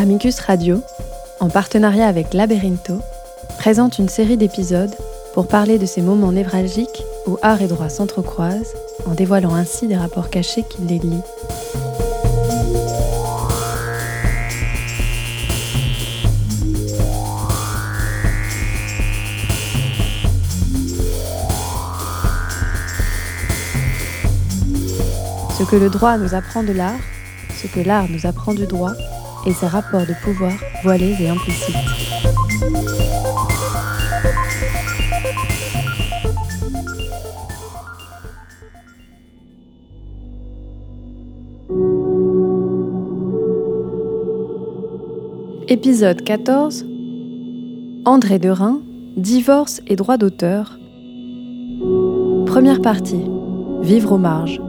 Amicus 0.00 0.38
Radio, 0.38 0.80
en 1.40 1.48
partenariat 1.48 2.06
avec 2.06 2.32
Laberinto, 2.32 3.00
présente 3.58 3.98
une 3.98 4.08
série 4.08 4.36
d'épisodes 4.36 4.94
pour 5.34 5.48
parler 5.48 5.76
de 5.76 5.86
ces 5.86 6.02
moments 6.02 6.30
névralgiques 6.30 7.02
où 7.26 7.36
art 7.42 7.62
et 7.62 7.66
droit 7.66 7.88
s'entrecroisent, 7.88 8.76
en 9.06 9.14
dévoilant 9.14 9.56
ainsi 9.56 9.88
des 9.88 9.96
rapports 9.96 10.30
cachés 10.30 10.62
qui 10.62 10.82
les 10.82 11.00
lient. 11.00 11.24
Ce 25.58 25.64
que 25.68 25.74
le 25.74 25.90
droit 25.90 26.18
nous 26.18 26.36
apprend 26.36 26.62
de 26.62 26.72
l'art, 26.72 27.00
ce 27.60 27.66
que 27.66 27.80
l'art 27.80 28.06
nous 28.08 28.26
apprend 28.26 28.54
du 28.54 28.68
droit, 28.68 28.92
et 29.48 29.52
ses 29.52 29.66
rapports 29.66 30.06
de 30.06 30.12
pouvoir 30.22 30.52
voilés 30.82 31.16
et 31.20 31.28
implicites. 31.28 31.74
Épisode 45.68 46.22
14 46.22 46.84
André 48.04 48.38
Derain, 48.38 48.82
divorce 49.16 49.80
et 49.86 49.96
droit 49.96 50.18
d'auteur. 50.18 50.78
Première 52.46 52.82
partie 52.82 53.24
Vivre 53.80 54.12
aux 54.12 54.18
marges. 54.18 54.60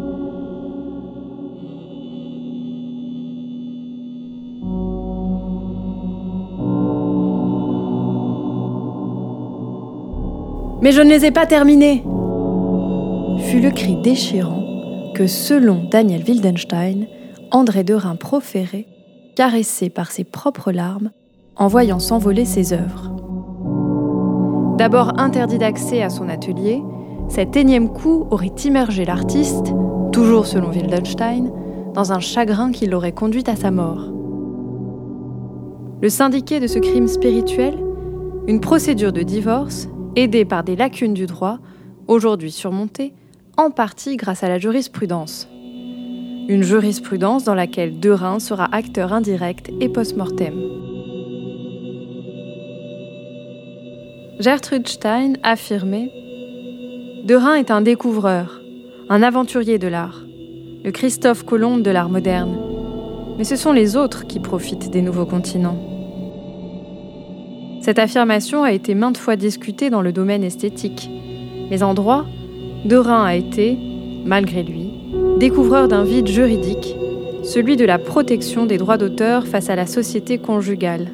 Mais 10.82 10.92
je 10.92 11.02
ne 11.02 11.10
les 11.10 11.26
ai 11.26 11.32
pas 11.32 11.46
terminés 11.46 12.04
fut 13.40 13.60
le 13.60 13.72
cri 13.72 13.96
déchirant 13.96 14.64
que, 15.16 15.26
selon 15.26 15.84
Daniel 15.90 16.24
Wildenstein, 16.24 17.08
André 17.52 17.84
Derain 17.84 18.16
proférait, 18.16 18.86
caressé 19.36 19.90
par 19.90 20.12
ses 20.12 20.24
propres 20.24 20.72
larmes, 20.72 21.12
en 21.56 21.68
voyant 21.68 22.00
s'envoler 22.00 22.46
ses 22.46 22.74
œuvres. 22.74 23.16
D'abord 24.78 25.20
interdit 25.20 25.58
d'accès 25.58 26.02
à 26.02 26.10
son 26.10 26.30
atelier, 26.30 26.82
cet 27.28 27.56
énième 27.56 27.90
coup 27.90 28.28
aurait 28.32 28.54
immergé 28.64 29.06
l'artiste, 29.06 29.74
toujours 30.12 30.46
selon 30.46 30.70
Wildenstein, 30.70 31.52
dans 31.94 32.14
un 32.14 32.20
chagrin 32.20 32.72
qui 32.72 32.86
l'aurait 32.86 33.12
conduit 33.12 33.44
à 33.48 33.56
sa 33.56 33.72
mort. 33.72 34.12
Le 36.02 36.10
syndiqué 36.10 36.60
de 36.60 36.68
ce 36.68 36.80
crime 36.80 37.08
spirituel, 37.08 37.78
une 38.48 38.62
procédure 38.62 39.12
de 39.12 39.22
divorce, 39.22 39.90
aidé 40.16 40.46
par 40.46 40.64
des 40.64 40.76
lacunes 40.76 41.14
du 41.14 41.26
droit, 41.26 41.60
aujourd'hui 42.08 42.52
surmontées, 42.52 43.14
en 43.58 43.72
partie 43.72 44.18
grâce 44.18 44.44
à 44.44 44.50
la 44.50 44.58
jurisprudence. 44.58 45.48
Une 46.48 46.64
jurisprudence 46.64 47.44
dans 47.44 47.54
laquelle 47.54 48.00
Derain 48.00 48.40
sera 48.40 48.68
acteur 48.74 49.14
indirect 49.14 49.70
et 49.82 49.90
post-mortem. 49.90 50.56
Gertrude 54.40 54.88
Stein 54.88 55.34
affirmait 55.44 56.12
Derain 57.26 57.56
est 57.56 57.72
un 57.72 57.82
découvreur, 57.82 58.62
un 59.10 59.22
aventurier 59.22 59.78
de 59.78 59.88
l'art, 59.88 60.24
le 60.84 60.92
Christophe 60.92 61.44
Colomb 61.44 61.78
de 61.78 61.92
l'art 61.92 62.10
moderne. 62.10 62.58
Mais 63.38 63.44
ce 63.44 63.56
sont 63.56 63.74
les 63.74 63.98
autres 63.98 64.26
qui 64.26 64.40
profitent 64.40 64.90
des 64.90 65.02
nouveaux 65.02 65.26
continents. 65.26 65.99
Cette 67.82 68.00
affirmation 68.00 68.64
a 68.64 68.74
été 68.74 68.94
maintes 68.94 69.18
fois 69.18 69.38
discutée 69.38 69.90
dans 69.90 70.02
le 70.02 70.12
domaine 70.12 70.44
esthétique, 70.44 71.10
mais 71.70 71.82
en 71.82 71.94
droit, 71.94 72.26
Derain 72.84 73.24
a 73.24 73.36
été, 73.36 73.78
malgré 74.26 74.64
lui, 74.64 74.92
découvreur 75.40 75.88
d'un 75.88 76.04
vide 76.04 76.28
juridique, 76.28 76.96
celui 77.44 77.78
de 77.78 77.86
la 77.86 77.98
protection 77.98 78.66
des 78.66 78.78
droits 78.78 78.98
d'auteur 78.98 79.48
face 79.48 79.70
à 79.70 79.76
la 79.76 79.86
société 79.86 80.38
conjugale. 80.38 81.12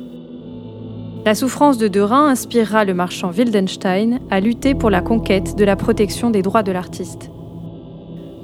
La 1.23 1.35
souffrance 1.35 1.77
de 1.77 1.87
Derain 1.87 2.27
inspirera 2.27 2.83
le 2.83 2.93
marchand 2.93 3.31
Wildenstein 3.31 4.19
à 4.29 4.39
lutter 4.39 4.73
pour 4.75 4.89
la 4.89 5.01
conquête 5.01 5.55
de 5.55 5.65
la 5.65 5.75
protection 5.75 6.29
des 6.29 6.41
droits 6.41 6.63
de 6.63 6.71
l'artiste. 6.71 7.29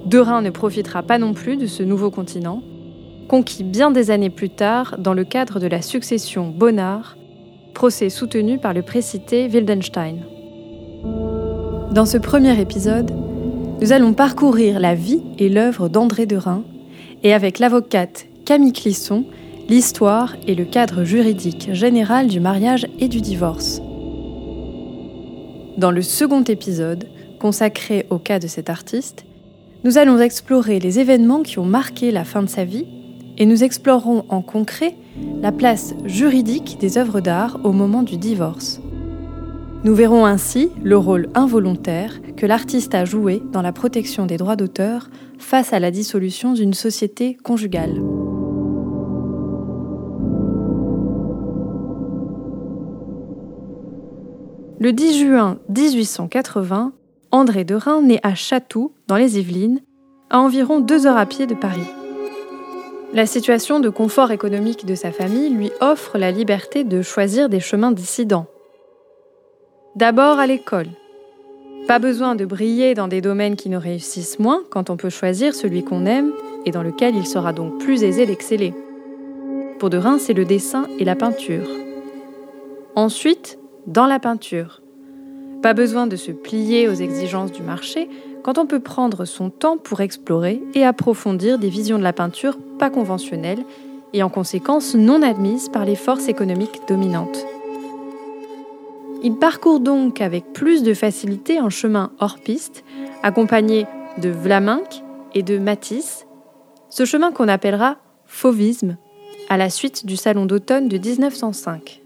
Derain 0.05 0.41
ne 0.41 0.49
profitera 0.49 1.03
pas 1.03 1.17
non 1.17 1.33
plus 1.33 1.57
de 1.57 1.67
ce 1.67 1.83
nouveau 1.83 2.11
continent, 2.11 2.61
conquis 3.27 3.63
bien 3.63 3.91
des 3.91 4.09
années 4.11 4.29
plus 4.29 4.49
tard 4.49 4.95
dans 4.99 5.13
le 5.13 5.23
cadre 5.23 5.59
de 5.59 5.67
la 5.67 5.81
succession 5.81 6.49
Bonnard 6.49 7.17
procès 7.81 8.11
soutenu 8.11 8.59
par 8.59 8.75
le 8.75 8.83
précité 8.83 9.47
Wildenstein. 9.47 10.17
Dans 11.91 12.05
ce 12.05 12.19
premier 12.19 12.61
épisode, 12.61 13.09
nous 13.81 13.91
allons 13.91 14.13
parcourir 14.13 14.79
la 14.79 14.93
vie 14.93 15.23
et 15.39 15.49
l'œuvre 15.49 15.89
d'André 15.89 16.27
Derain 16.27 16.63
et 17.23 17.33
avec 17.33 17.57
l'avocate 17.57 18.27
Camille 18.45 18.73
Clisson, 18.73 19.25
l'histoire 19.67 20.35
et 20.45 20.53
le 20.53 20.63
cadre 20.63 21.03
juridique 21.05 21.73
général 21.73 22.27
du 22.27 22.39
mariage 22.39 22.85
et 22.99 23.07
du 23.07 23.19
divorce. 23.19 23.81
Dans 25.79 25.89
le 25.89 26.03
second 26.03 26.43
épisode, 26.43 27.07
consacré 27.39 28.05
au 28.11 28.19
cas 28.19 28.37
de 28.37 28.45
cet 28.45 28.69
artiste, 28.69 29.25
nous 29.83 29.97
allons 29.97 30.19
explorer 30.19 30.77
les 30.77 30.99
événements 30.99 31.41
qui 31.41 31.57
ont 31.57 31.65
marqué 31.65 32.11
la 32.11 32.25
fin 32.25 32.43
de 32.43 32.49
sa 32.49 32.63
vie 32.63 32.85
et 33.39 33.47
nous 33.47 33.63
explorerons 33.63 34.25
en 34.29 34.43
concret 34.43 34.93
la 35.41 35.51
place 35.51 35.93
juridique 36.05 36.77
des 36.79 36.97
œuvres 36.97 37.19
d'art 37.19 37.59
au 37.63 37.71
moment 37.71 38.03
du 38.03 38.17
divorce. 38.17 38.79
Nous 39.83 39.95
verrons 39.95 40.25
ainsi 40.25 40.69
le 40.83 40.95
rôle 40.95 41.29
involontaire 41.33 42.21
que 42.37 42.45
l'artiste 42.45 42.93
a 42.93 43.03
joué 43.03 43.41
dans 43.51 43.63
la 43.63 43.71
protection 43.71 44.27
des 44.27 44.37
droits 44.37 44.55
d'auteur 44.55 45.09
face 45.39 45.73
à 45.73 45.79
la 45.79 45.89
dissolution 45.89 46.53
d'une 46.53 46.73
société 46.73 47.35
conjugale. 47.43 47.99
Le 54.79 54.93
10 54.93 55.19
juin 55.19 55.57
1880, 55.69 56.93
André 57.31 57.63
Derain 57.63 58.01
naît 58.01 58.19
à 58.23 58.35
Château, 58.35 58.93
dans 59.07 59.15
les 59.15 59.39
Yvelines, 59.39 59.79
à 60.29 60.39
environ 60.39 60.79
deux 60.79 61.05
heures 61.05 61.17
à 61.17 61.25
pied 61.25 61.45
de 61.45 61.53
Paris. 61.53 61.87
La 63.13 63.25
situation 63.25 63.81
de 63.81 63.89
confort 63.89 64.31
économique 64.31 64.85
de 64.85 64.95
sa 64.95 65.11
famille 65.11 65.49
lui 65.49 65.69
offre 65.81 66.17
la 66.17 66.31
liberté 66.31 66.85
de 66.85 67.01
choisir 67.01 67.49
des 67.49 67.59
chemins 67.59 67.91
dissidents. 67.91 68.45
D'abord 69.97 70.39
à 70.39 70.47
l'école. 70.47 70.87
Pas 71.89 71.99
besoin 71.99 72.35
de 72.35 72.45
briller 72.45 72.93
dans 72.93 73.09
des 73.09 73.19
domaines 73.19 73.57
qui 73.57 73.67
nous 73.67 73.81
réussissent 73.81 74.39
moins 74.39 74.63
quand 74.69 74.89
on 74.89 74.95
peut 74.95 75.09
choisir 75.09 75.53
celui 75.53 75.83
qu'on 75.83 76.05
aime 76.05 76.31
et 76.65 76.71
dans 76.71 76.83
lequel 76.83 77.17
il 77.17 77.27
sera 77.27 77.51
donc 77.51 77.79
plus 77.79 78.03
aisé 78.03 78.25
d'exceller. 78.25 78.73
Pour 79.77 79.89
Derain, 79.89 80.17
c'est 80.17 80.33
le 80.33 80.45
dessin 80.45 80.87
et 80.97 81.03
la 81.03 81.15
peinture. 81.17 81.67
Ensuite, 82.95 83.59
dans 83.87 84.05
la 84.05 84.19
peinture. 84.19 84.81
Pas 85.61 85.73
besoin 85.73 86.07
de 86.07 86.15
se 86.15 86.31
plier 86.31 86.87
aux 86.87 86.93
exigences 86.93 87.51
du 87.51 87.61
marché 87.61 88.07
quand 88.41 88.57
on 88.57 88.67
peut 88.67 88.79
prendre 88.79 89.25
son 89.25 89.49
temps 89.49 89.77
pour 89.77 89.99
explorer 89.99 90.61
et 90.75 90.85
approfondir 90.85 91.59
des 91.59 91.69
visions 91.69 91.97
de 91.97 92.03
la 92.03 92.13
peinture 92.13 92.57
pas 92.81 92.89
et 94.13 94.23
en 94.23 94.29
conséquence 94.29 94.95
non 94.95 95.21
admises 95.21 95.69
par 95.69 95.85
les 95.85 95.95
forces 95.95 96.27
économiques 96.27 96.81
dominantes. 96.87 97.45
Il 99.21 99.35
parcourt 99.35 99.79
donc 99.79 100.19
avec 100.19 100.51
plus 100.51 100.81
de 100.81 100.95
facilité 100.95 101.59
un 101.59 101.69
chemin 101.69 102.11
hors 102.19 102.39
piste, 102.39 102.83
accompagné 103.21 103.85
de 104.17 104.29
Vlaminck 104.29 105.03
et 105.35 105.43
de 105.43 105.59
Matisse, 105.59 106.25
ce 106.89 107.05
chemin 107.05 107.31
qu'on 107.31 107.47
appellera 107.47 107.97
fauvisme, 108.25 108.97
à 109.47 109.57
la 109.57 109.69
suite 109.69 110.07
du 110.07 110.17
Salon 110.17 110.47
d'automne 110.47 110.87
de 110.87 110.97
1905. 110.97 112.01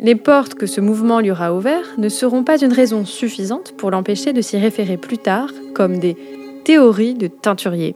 Les 0.00 0.16
portes 0.16 0.54
que 0.54 0.66
ce 0.66 0.80
mouvement 0.80 1.20
lui 1.20 1.30
aura 1.30 1.54
ouvertes 1.54 1.98
ne 1.98 2.08
seront 2.08 2.42
pas 2.42 2.60
une 2.60 2.72
raison 2.72 3.04
suffisante 3.04 3.76
pour 3.76 3.92
l'empêcher 3.92 4.32
de 4.32 4.40
s'y 4.40 4.58
référer 4.58 4.96
plus 4.96 5.18
tard 5.18 5.50
comme 5.72 5.98
des 5.98 6.16
théories 6.64 7.14
de 7.14 7.28
teinturier. 7.28 7.94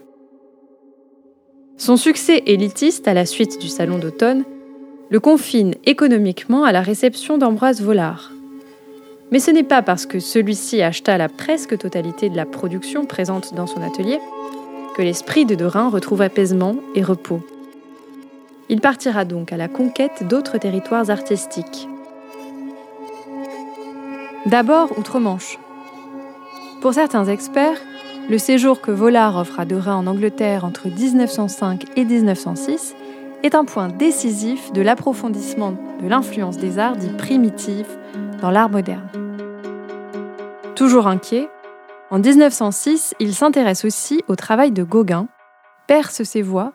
Son 1.77 1.97
succès 1.97 2.43
élitiste 2.47 3.09
à 3.09 3.15
la 3.15 3.27
suite 3.27 3.61
du 3.61 3.69
Salon 3.69 3.99
d'automne 3.99 4.45
le 5.11 5.21
confine 5.21 5.75
économiquement 5.85 6.65
à 6.65 6.73
la 6.73 6.81
réception 6.81 7.37
d'Ambroise 7.37 7.83
Vollard. 7.83 8.33
Mais 9.31 9.39
ce 9.39 9.51
n'est 9.51 9.65
pas 9.65 9.83
parce 9.83 10.07
que 10.07 10.21
celui-ci 10.21 10.83
acheta 10.83 11.19
la 11.19 11.29
presque 11.29 11.77
totalité 11.77 12.29
de 12.31 12.37
la 12.37 12.47
production 12.47 13.05
présente 13.05 13.55
dans 13.55 13.67
son 13.67 13.83
atelier 13.83 14.19
que 14.97 15.03
l'esprit 15.03 15.45
de 15.45 15.55
Dorin 15.55 15.89
retrouve 15.89 16.23
apaisement 16.23 16.77
et 16.95 17.03
repos. 17.03 17.41
Il 18.69 18.81
partira 18.81 19.25
donc 19.25 19.53
à 19.53 19.57
la 19.57 19.69
conquête 19.69 20.27
d'autres 20.29 20.59
territoires 20.59 21.11
artistiques. 21.11 21.89
D'abord 24.47 24.97
outre-Manche. 24.99 25.59
Pour 26.81 26.95
certains 26.95 27.27
experts, 27.27 27.81
le 28.29 28.39
séjour 28.39 28.81
que 28.81 28.91
Vollard 28.91 29.37
offre 29.37 29.61
à 29.61 29.65
Derain 29.65 29.97
en 29.97 30.07
Angleterre 30.07 30.65
entre 30.65 30.89
1905 30.89 31.85
et 31.97 32.05
1906 32.05 32.95
est 33.43 33.55
un 33.55 33.65
point 33.65 33.89
décisif 33.89 34.73
de 34.73 34.81
l'approfondissement 34.81 35.75
de 36.03 36.09
l'influence 36.09 36.57
des 36.57 36.79
arts 36.79 36.97
dits 36.97 37.15
primitifs 37.19 37.99
dans 38.41 38.51
l'art 38.51 38.71
moderne. 38.71 39.09
Toujours 40.75 41.07
inquiet, 41.07 41.49
en 42.11 42.19
1906, 42.19 43.15
il 43.21 43.35
s'intéresse 43.35 43.85
aussi 43.85 44.23
au 44.29 44.37
travail 44.37 44.73
de 44.73 44.83
Gauguin, 44.83 45.29
perce 45.87 46.23
ses 46.23 46.43
voix, 46.43 46.73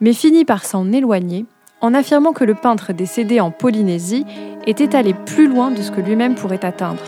mais 0.00 0.14
finit 0.14 0.44
par 0.44 0.64
s'en 0.64 0.92
éloigner 0.92 1.44
en 1.82 1.92
affirmant 1.92 2.32
que 2.32 2.44
le 2.44 2.54
peintre 2.54 2.94
décédé 2.94 3.38
en 3.40 3.50
Polynésie 3.50 4.24
était 4.66 4.96
allé 4.96 5.12
plus 5.12 5.46
loin 5.46 5.70
de 5.70 5.82
ce 5.82 5.90
que 5.90 6.00
lui-même 6.00 6.34
pourrait 6.34 6.64
atteindre. 6.64 7.02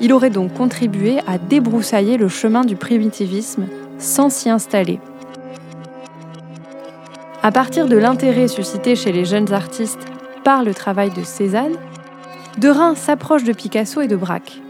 Il 0.00 0.12
aurait 0.12 0.30
donc 0.30 0.52
contribué 0.52 1.18
à 1.26 1.38
débroussailler 1.38 2.16
le 2.16 2.28
chemin 2.28 2.64
du 2.64 2.76
primitivisme 2.76 3.66
sans 3.98 4.30
s'y 4.30 4.50
installer. 4.50 5.00
À 7.42 7.52
partir 7.52 7.86
de 7.86 7.96
l'intérêt 7.96 8.48
suscité 8.48 8.96
chez 8.96 9.12
les 9.12 9.24
jeunes 9.24 9.52
artistes 9.52 10.04
par 10.44 10.64
le 10.64 10.74
travail 10.74 11.10
de 11.10 11.22
Cézanne, 11.22 11.76
Derain 12.58 12.94
s'approche 12.94 13.44
de 13.44 13.52
Picasso 13.52 14.00
et 14.00 14.08
de 14.08 14.16
Braque. 14.16 14.60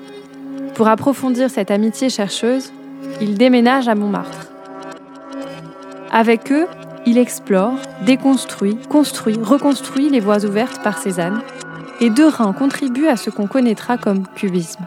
Pour 0.75 0.89
approfondir 0.89 1.51
cette 1.51 1.71
amitié 1.71 2.11
chercheuse, 2.11 2.73
il 3.21 3.39
déménage 3.39 3.89
à 3.89 3.95
Montmartre. 3.95 4.49
Avec 6.13 6.53
eux, 6.53 6.67
il 7.07 7.19
explore, 7.19 7.79
déconstruit, 8.05 8.77
construit, 8.89 9.39
reconstruit 9.43 10.11
les 10.11 10.21
voies 10.21 10.45
ouvertes 10.45 10.83
par 10.83 10.99
Cézanne, 10.99 11.41
et 12.01 12.11
Derain 12.11 12.53
contribue 12.53 13.07
à 13.07 13.17
ce 13.17 13.31
qu'on 13.31 13.47
connaîtra 13.47 13.97
comme 13.97 14.27
cubisme. 14.35 14.85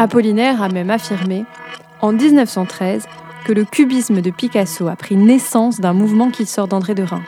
Apollinaire 0.00 0.62
a 0.62 0.70
même 0.70 0.88
affirmé, 0.88 1.44
en 2.00 2.14
1913, 2.14 3.04
que 3.44 3.52
le 3.52 3.66
cubisme 3.66 4.22
de 4.22 4.30
Picasso 4.30 4.88
a 4.88 4.96
pris 4.96 5.14
naissance 5.14 5.78
d'un 5.78 5.92
mouvement 5.92 6.30
qui 6.30 6.46
sort 6.46 6.68
d'André 6.68 6.94
Derain. 6.94 7.22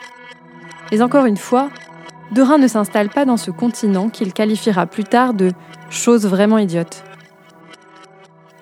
Mais 0.91 1.03
encore 1.03 1.27
une 1.27 1.37
fois, 1.37 1.69
Derain 2.31 2.57
ne 2.57 2.67
s'installe 2.67 3.11
pas 3.11 3.27
dans 3.27 3.37
ce 3.37 3.51
continent 3.51 4.09
qu'il 4.09 4.33
qualifiera 4.33 4.87
plus 4.87 5.05
tard 5.05 5.35
de 5.35 5.53
chose 5.91 6.25
vraiment 6.25 6.57
idiote. 6.57 7.05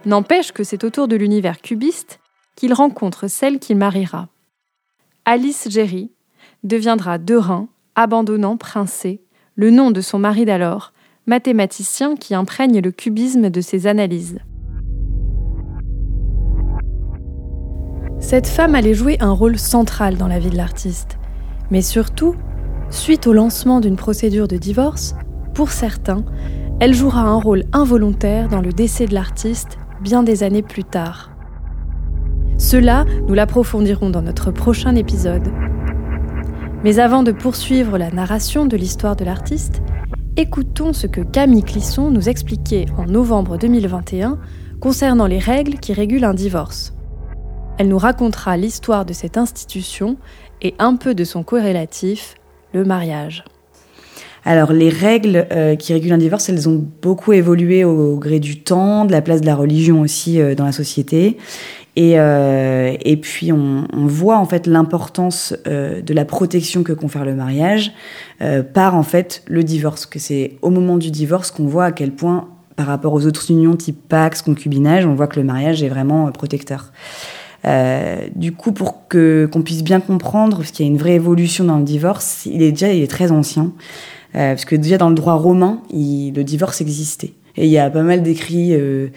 N'empêche 0.07 0.51
que 0.51 0.65
c'est 0.65 0.83
autour 0.83 1.07
de 1.07 1.15
l'univers 1.15 1.61
cubiste 1.61 2.19
qu'il 2.57 2.75
rencontre 2.75 3.29
celle 3.29 3.61
qu'il 3.61 3.77
mariera. 3.77 4.27
Alice 5.25 5.69
Géry 5.71 6.11
deviendra 6.65 7.19
Derain, 7.19 7.69
abandonnant 7.95 8.57
Princé, 8.57 9.23
le 9.55 9.71
nom 9.71 9.93
de 9.93 10.01
son 10.01 10.19
mari 10.19 10.45
d'alors, 10.45 10.93
mathématicien 11.27 12.17
qui 12.17 12.35
imprègne 12.35 12.81
le 12.81 12.91
cubisme 12.91 13.51
de 13.51 13.61
ses 13.61 13.87
analyses. 13.87 14.39
Cette 18.19 18.47
femme 18.47 18.75
allait 18.75 18.95
jouer 18.95 19.17
un 19.21 19.33
rôle 19.33 19.59
central 19.59 20.17
dans 20.17 20.29
la 20.29 20.39
vie 20.39 20.51
de 20.51 20.57
l'artiste, 20.57 21.19
mais 21.71 21.83
surtout, 21.83 22.35
suite 22.91 23.27
au 23.27 23.33
lancement 23.33 23.81
d'une 23.81 23.97
procédure 23.97 24.49
de 24.49 24.57
divorce, 24.57 25.15
pour 25.55 25.71
certains, 25.71 26.25
elle 26.81 26.95
jouera 26.95 27.23
un 27.23 27.41
rôle 27.41 27.65
involontaire 27.73 28.49
dans 28.49 28.61
le 28.61 28.73
décès 28.73 29.07
de 29.07 29.15
l'artiste 29.15 29.79
bien 30.03 30.23
des 30.23 30.43
années 30.43 30.63
plus 30.63 30.85
tard. 30.85 31.31
Cela, 32.57 33.05
nous 33.27 33.35
l'approfondirons 33.35 34.11
dans 34.11 34.23
notre 34.23 34.51
prochain 34.51 34.95
épisode. 34.95 35.51
Mais 36.85 36.99
avant 36.99 37.23
de 37.23 37.33
poursuivre 37.33 37.99
la 37.99 38.11
narration 38.11 38.67
de 38.67 38.77
l'histoire 38.77 39.17
de 39.17 39.25
l'artiste, 39.25 39.83
écoutons 40.41 40.95
ce 40.95 41.07
que 41.07 41.21
Camille 41.21 41.63
Clisson 41.63 42.11
nous 42.11 42.31
expliquait 42.31 42.87
en 42.97 43.05
novembre 43.05 43.59
2021 43.59 44.39
concernant 44.81 45.27
les 45.27 45.39
règles 45.39 45.75
qui 45.75 45.93
régulent 45.93 46.25
un 46.25 46.33
divorce. 46.33 46.95
Elle 47.77 47.89
nous 47.89 47.99
racontera 47.99 48.57
l'histoire 48.57 49.05
de 49.05 49.13
cette 49.13 49.37
institution 49.37 50.17
et 50.63 50.75
un 50.79 50.97
peu 50.97 51.15
de 51.15 51.25
son 51.25 51.43
corrélatif, 51.43 52.37
le 52.73 52.87
mariage. 52.87 53.45
Alors 54.47 54.73
les 54.73 54.89
règles 54.89 55.47
euh, 55.53 55.77
qui 55.77 55.93
régulent 55.93 56.15
un 56.15 56.19
divorce, 56.19 56.49
elles 56.49 56.71
ont 56.71 56.83
beaucoup 57.03 57.35
évolué 57.35 57.85
au, 57.85 58.17
gré 58.17 58.41
du 58.41 58.63
temps, 58.63 59.05
de 59.05 59.13
la 59.13 59.21
place 59.21 59.43
de 59.43 59.47
la 59.47 59.55
religion 59.55 60.01
aussi 60.01 60.41
euh, 60.41 60.55
dans 60.55 60.65
la 60.65 60.73
société. 60.73 61.37
Et, 61.97 62.19
euh, 62.21 62.95
et 63.01 63.17
puis 63.17 63.53
on, 63.53 63.87
on, 63.93 64.07
voit 64.07 64.39
en 64.39 64.45
fait 64.45 64.67
l'importance 64.67 65.55
de 65.67 66.15
la 66.15 66.25
protection 66.25 66.83
que 66.83 66.93
confère 66.93 67.25
le 67.25 67.35
mariage 67.35 67.93
par 68.73 68.95
en 68.95 69.03
fait 69.03 69.43
le 69.47 69.65
divorce. 69.65 70.07
Que 70.07 70.21
c'est 70.21 70.57
au 70.63 70.71
moment 70.71 70.99
du 70.99 71.11
divorce 71.11 71.51
qu'on 71.51 71.67
voit 71.67 71.87
à 71.87 71.93
quel 71.93 72.13
point 72.13 72.49
par 72.77 72.87
rapport 72.87 73.13
aux 73.13 73.27
autres 73.27 73.51
unions 73.51 73.77
type 73.77 74.09
pax, 74.09 74.41
concubinage, 74.41 75.05
on 75.05 75.15
voit 75.15 75.27
que 75.27 75.39
le 75.39 75.45
mariage 75.45 75.83
est 75.83 75.89
vraiment 75.89 76.31
protecteur. 76.31 76.93
Euh, 77.67 78.27
du 78.35 78.53
coup, 78.53 78.73
pour 78.73 79.07
que 79.09 79.49
qu'on 79.53 79.63
puisse 79.63 79.83
bien 79.83 80.01
comprendre, 80.01 80.59
parce 80.59 80.71
qu'il 80.71 80.87
y 80.87 80.89
a 80.89 80.93
une 80.93 80.99
vraie 80.99 81.15
évolution 81.15 81.65
dans 81.65 81.79
le 81.79 81.85
divorce, 81.85 82.47
il 82.47 82.63
est 82.63 82.73
déjà 82.73 82.93
il 82.93 83.03
est 83.03 83.11
très 83.11 83.31
ancien, 83.33 83.73
euh, 84.35 84.55
parce 84.55 84.65
que 84.65 84.77
déjà 84.77 84.97
dans 84.97 85.09
le 85.09 85.15
droit 85.15 85.35
romain, 85.35 85.81
il, 85.91 86.33
le 86.33 86.45
divorce 86.45 86.81
existait. 86.81 87.35
Et 87.56 87.67
il 87.67 87.70
y 87.70 87.79
a 87.79 87.91
pas 87.91 88.02
mal 88.02 88.23
d'écrits 88.23 88.75
euh, 88.75 89.08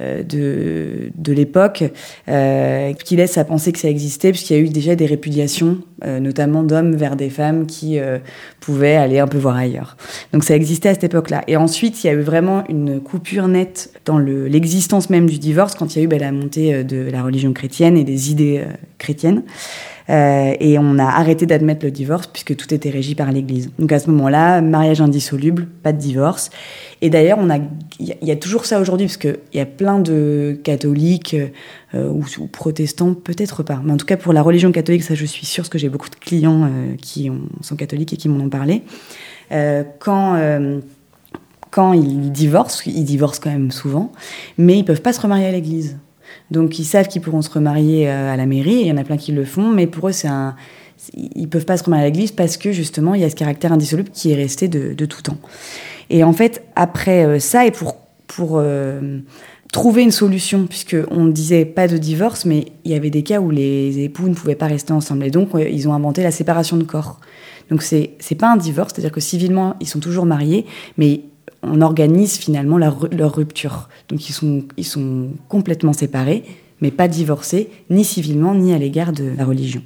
euh, 0.00 0.22
de, 0.22 1.10
de 1.14 1.32
l'époque 1.32 1.84
euh, 2.28 2.92
qui 2.94 3.16
laissent 3.16 3.38
à 3.38 3.44
penser 3.44 3.72
que 3.72 3.78
ça 3.78 3.88
existait, 3.88 4.30
puisqu'il 4.30 4.56
y 4.56 4.58
a 4.58 4.62
eu 4.62 4.68
déjà 4.68 4.94
des 4.94 5.06
répudiations, 5.06 5.78
notamment 6.04 6.64
d'hommes 6.64 6.96
vers 6.96 7.14
des 7.14 7.30
femmes 7.30 7.66
qui 7.66 8.00
pouvaient 8.58 8.96
aller 8.96 9.20
un 9.20 9.28
peu 9.28 9.38
voir 9.38 9.56
ailleurs. 9.56 9.96
Donc 10.32 10.42
ça 10.42 10.56
existait 10.56 10.88
à 10.88 10.94
cette 10.94 11.04
époque-là. 11.04 11.44
Et 11.46 11.56
ensuite, 11.56 12.02
il 12.02 12.08
y 12.08 12.10
a 12.10 12.12
eu 12.12 12.22
vraiment 12.22 12.64
une 12.68 13.00
coupure 13.00 13.46
nette 13.46 13.92
dans 14.04 14.18
l'existence 14.18 15.10
même 15.10 15.30
du 15.30 15.38
divorce 15.38 15.76
quand 15.76 15.94
il 15.94 15.98
y 16.00 16.02
a 16.02 16.04
eu 16.04 16.08
bah, 16.08 16.18
la 16.18 16.32
montée 16.32 16.82
de 16.82 17.08
la 17.08 17.22
religion 17.22 17.52
chrétienne 17.52 17.96
et 17.96 18.02
des 18.02 18.32
idées 18.32 18.64
chrétiennes. 18.98 19.44
Euh, 20.10 20.54
et 20.58 20.78
on 20.78 20.98
a 20.98 21.04
arrêté 21.04 21.46
d'admettre 21.46 21.84
le 21.84 21.90
divorce 21.90 22.26
puisque 22.26 22.56
tout 22.56 22.72
était 22.74 22.90
régi 22.90 23.14
par 23.14 23.30
l'Église. 23.30 23.70
Donc 23.78 23.92
à 23.92 23.98
ce 23.98 24.10
moment-là, 24.10 24.60
mariage 24.60 25.00
indissoluble, 25.00 25.66
pas 25.82 25.92
de 25.92 25.98
divorce. 25.98 26.50
Et 27.00 27.10
d'ailleurs, 27.10 27.38
on 27.40 27.50
a, 27.50 27.58
il 27.98 28.16
y, 28.20 28.30
a 28.30 28.36
toujours 28.36 28.64
ça 28.64 28.80
aujourd'hui 28.80 29.06
parce 29.06 29.16
qu'il 29.16 29.38
y 29.54 29.60
a 29.60 29.66
plein 29.66 29.98
de 29.98 30.58
catholiques 30.62 31.36
euh, 31.94 32.08
ou, 32.08 32.24
protestants, 32.46 33.14
peut-être 33.14 33.62
pas, 33.62 33.80
mais 33.84 33.92
en 33.92 33.96
tout 33.96 34.06
cas 34.06 34.16
pour 34.16 34.32
la 34.32 34.42
religion 34.42 34.72
catholique, 34.72 35.02
ça 35.02 35.14
je 35.14 35.24
suis 35.24 35.46
sûre 35.46 35.62
parce 35.62 35.68
que 35.68 35.78
j'ai 35.78 35.88
beaucoup 35.88 36.10
de 36.10 36.16
clients 36.16 36.64
euh, 36.64 36.96
qui 37.00 37.30
ont, 37.30 37.42
sont 37.60 37.76
catholiques 37.76 38.12
et 38.12 38.16
qui 38.16 38.28
m'en 38.28 38.44
ont 38.44 38.48
parlé. 38.50 38.82
Quand 39.98 40.38
quand 41.70 41.92
ils 41.92 42.32
divorcent, 42.32 42.86
ils 42.86 43.04
divorcent 43.04 43.40
quand 43.42 43.50
même 43.50 43.70
souvent, 43.70 44.12
mais 44.56 44.78
ils 44.78 44.84
peuvent 44.84 45.02
pas 45.02 45.12
se 45.12 45.20
remarier 45.20 45.46
à 45.46 45.52
l'église. 45.52 45.98
Donc 46.50 46.78
ils 46.78 46.84
savent 46.84 47.08
qu'ils 47.08 47.22
pourront 47.22 47.42
se 47.42 47.50
remarier 47.50 48.08
euh, 48.08 48.32
à 48.32 48.36
la 48.36 48.46
mairie, 48.46 48.80
il 48.80 48.86
y 48.86 48.92
en 48.92 48.96
a 48.96 49.04
plein 49.04 49.16
qui 49.16 49.32
le 49.32 49.44
font, 49.44 49.70
mais 49.70 49.86
pour 49.86 50.08
eux 50.08 50.12
c'est 50.12 50.28
un 50.28 50.54
ils 51.14 51.48
peuvent 51.48 51.64
pas 51.64 51.76
se 51.76 51.82
remarier 51.82 52.04
à 52.04 52.08
l'église 52.08 52.30
parce 52.30 52.56
que 52.56 52.70
justement 52.70 53.14
il 53.14 53.22
y 53.22 53.24
a 53.24 53.30
ce 53.30 53.34
caractère 53.34 53.72
indissoluble 53.72 54.10
qui 54.10 54.30
est 54.30 54.36
resté 54.36 54.68
de, 54.68 55.04
tout 55.04 55.22
temps. 55.22 55.38
Et 56.10 56.22
en 56.22 56.32
fait 56.32 56.64
après 56.76 57.24
euh, 57.24 57.38
ça 57.38 57.66
et 57.66 57.70
pour 57.70 57.96
pour 58.28 58.58
euh, 58.58 59.18
trouver 59.72 60.02
une 60.02 60.12
solution 60.12 60.66
puisque 60.66 60.96
on 61.10 61.26
disait 61.26 61.64
pas 61.64 61.88
de 61.88 61.96
divorce 61.96 62.44
mais 62.44 62.66
il 62.84 62.92
y 62.92 62.94
avait 62.94 63.10
des 63.10 63.22
cas 63.22 63.40
où 63.40 63.50
les 63.50 63.98
époux 64.00 64.28
ne 64.28 64.34
pouvaient 64.34 64.54
pas 64.54 64.68
rester 64.68 64.92
ensemble 64.92 65.24
et 65.24 65.30
donc 65.30 65.50
ils 65.54 65.88
ont 65.88 65.94
inventé 65.94 66.22
la 66.22 66.30
séparation 66.30 66.76
de 66.76 66.84
corps. 66.84 67.20
Donc 67.70 67.82
c'est 67.82 68.10
c'est 68.18 68.34
pas 68.34 68.52
un 68.52 68.56
divorce, 68.56 68.92
c'est-à-dire 68.94 69.12
que 69.12 69.20
civilement 69.20 69.74
ils 69.80 69.88
sont 69.88 70.00
toujours 70.00 70.26
mariés 70.26 70.66
mais 70.98 71.22
on 71.62 71.80
organise 71.80 72.36
finalement 72.36 72.78
leur, 72.78 73.34
rupture. 73.34 73.88
Donc 74.08 74.28
ils 74.28 74.32
sont, 74.32 74.64
ils 74.76 74.84
sont 74.84 75.30
complètement 75.48 75.92
séparés, 75.92 76.44
mais 76.80 76.90
pas 76.90 77.08
divorcés, 77.08 77.68
ni 77.90 78.04
civilement, 78.04 78.54
ni 78.54 78.72
à 78.72 78.78
l'égard 78.78 79.12
de 79.12 79.32
la 79.36 79.44
religion. 79.44 79.82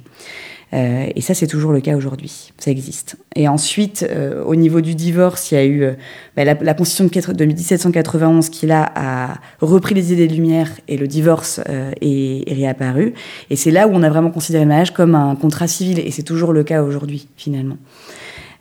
Euh, 0.73 1.07
et 1.15 1.21
ça, 1.21 1.33
c'est 1.33 1.47
toujours 1.47 1.71
le 1.71 1.79
cas 1.79 1.95
aujourd'hui. 1.95 2.51
Ça 2.57 2.71
existe. 2.71 3.15
Et 3.35 3.47
ensuite, 3.47 4.05
euh, 4.09 4.43
au 4.43 4.55
niveau 4.55 4.81
du 4.81 4.95
divorce, 4.95 5.51
il 5.51 5.55
y 5.55 5.57
a 5.57 5.63
eu 5.63 5.83
euh, 5.83 5.93
bah, 6.35 6.43
la, 6.43 6.73
Constitution 6.73 7.31
de, 7.33 7.45
1791 7.45 8.49
qui, 8.49 8.65
là, 8.65 8.91
a 8.95 9.35
repris 9.61 9.95
les 9.95 10.11
idées 10.11 10.27
de 10.27 10.33
lumière 10.33 10.69
et 10.87 10.97
le 10.97 11.07
divorce 11.07 11.61
est, 12.01 12.51
est, 12.51 12.53
réapparu. 12.53 13.13
Et 13.49 13.55
c'est 13.55 13.71
là 13.71 13.87
où 13.87 13.91
on 13.93 14.03
a 14.03 14.09
vraiment 14.09 14.31
considéré 14.31 14.65
le 14.65 14.69
mariage 14.69 14.91
comme 14.91 15.15
un 15.15 15.35
contrat 15.35 15.67
civil. 15.67 15.99
Et 15.99 16.11
c'est 16.11 16.23
toujours 16.23 16.51
le 16.51 16.63
cas 16.63 16.83
aujourd'hui, 16.83 17.29
finalement. 17.37 17.77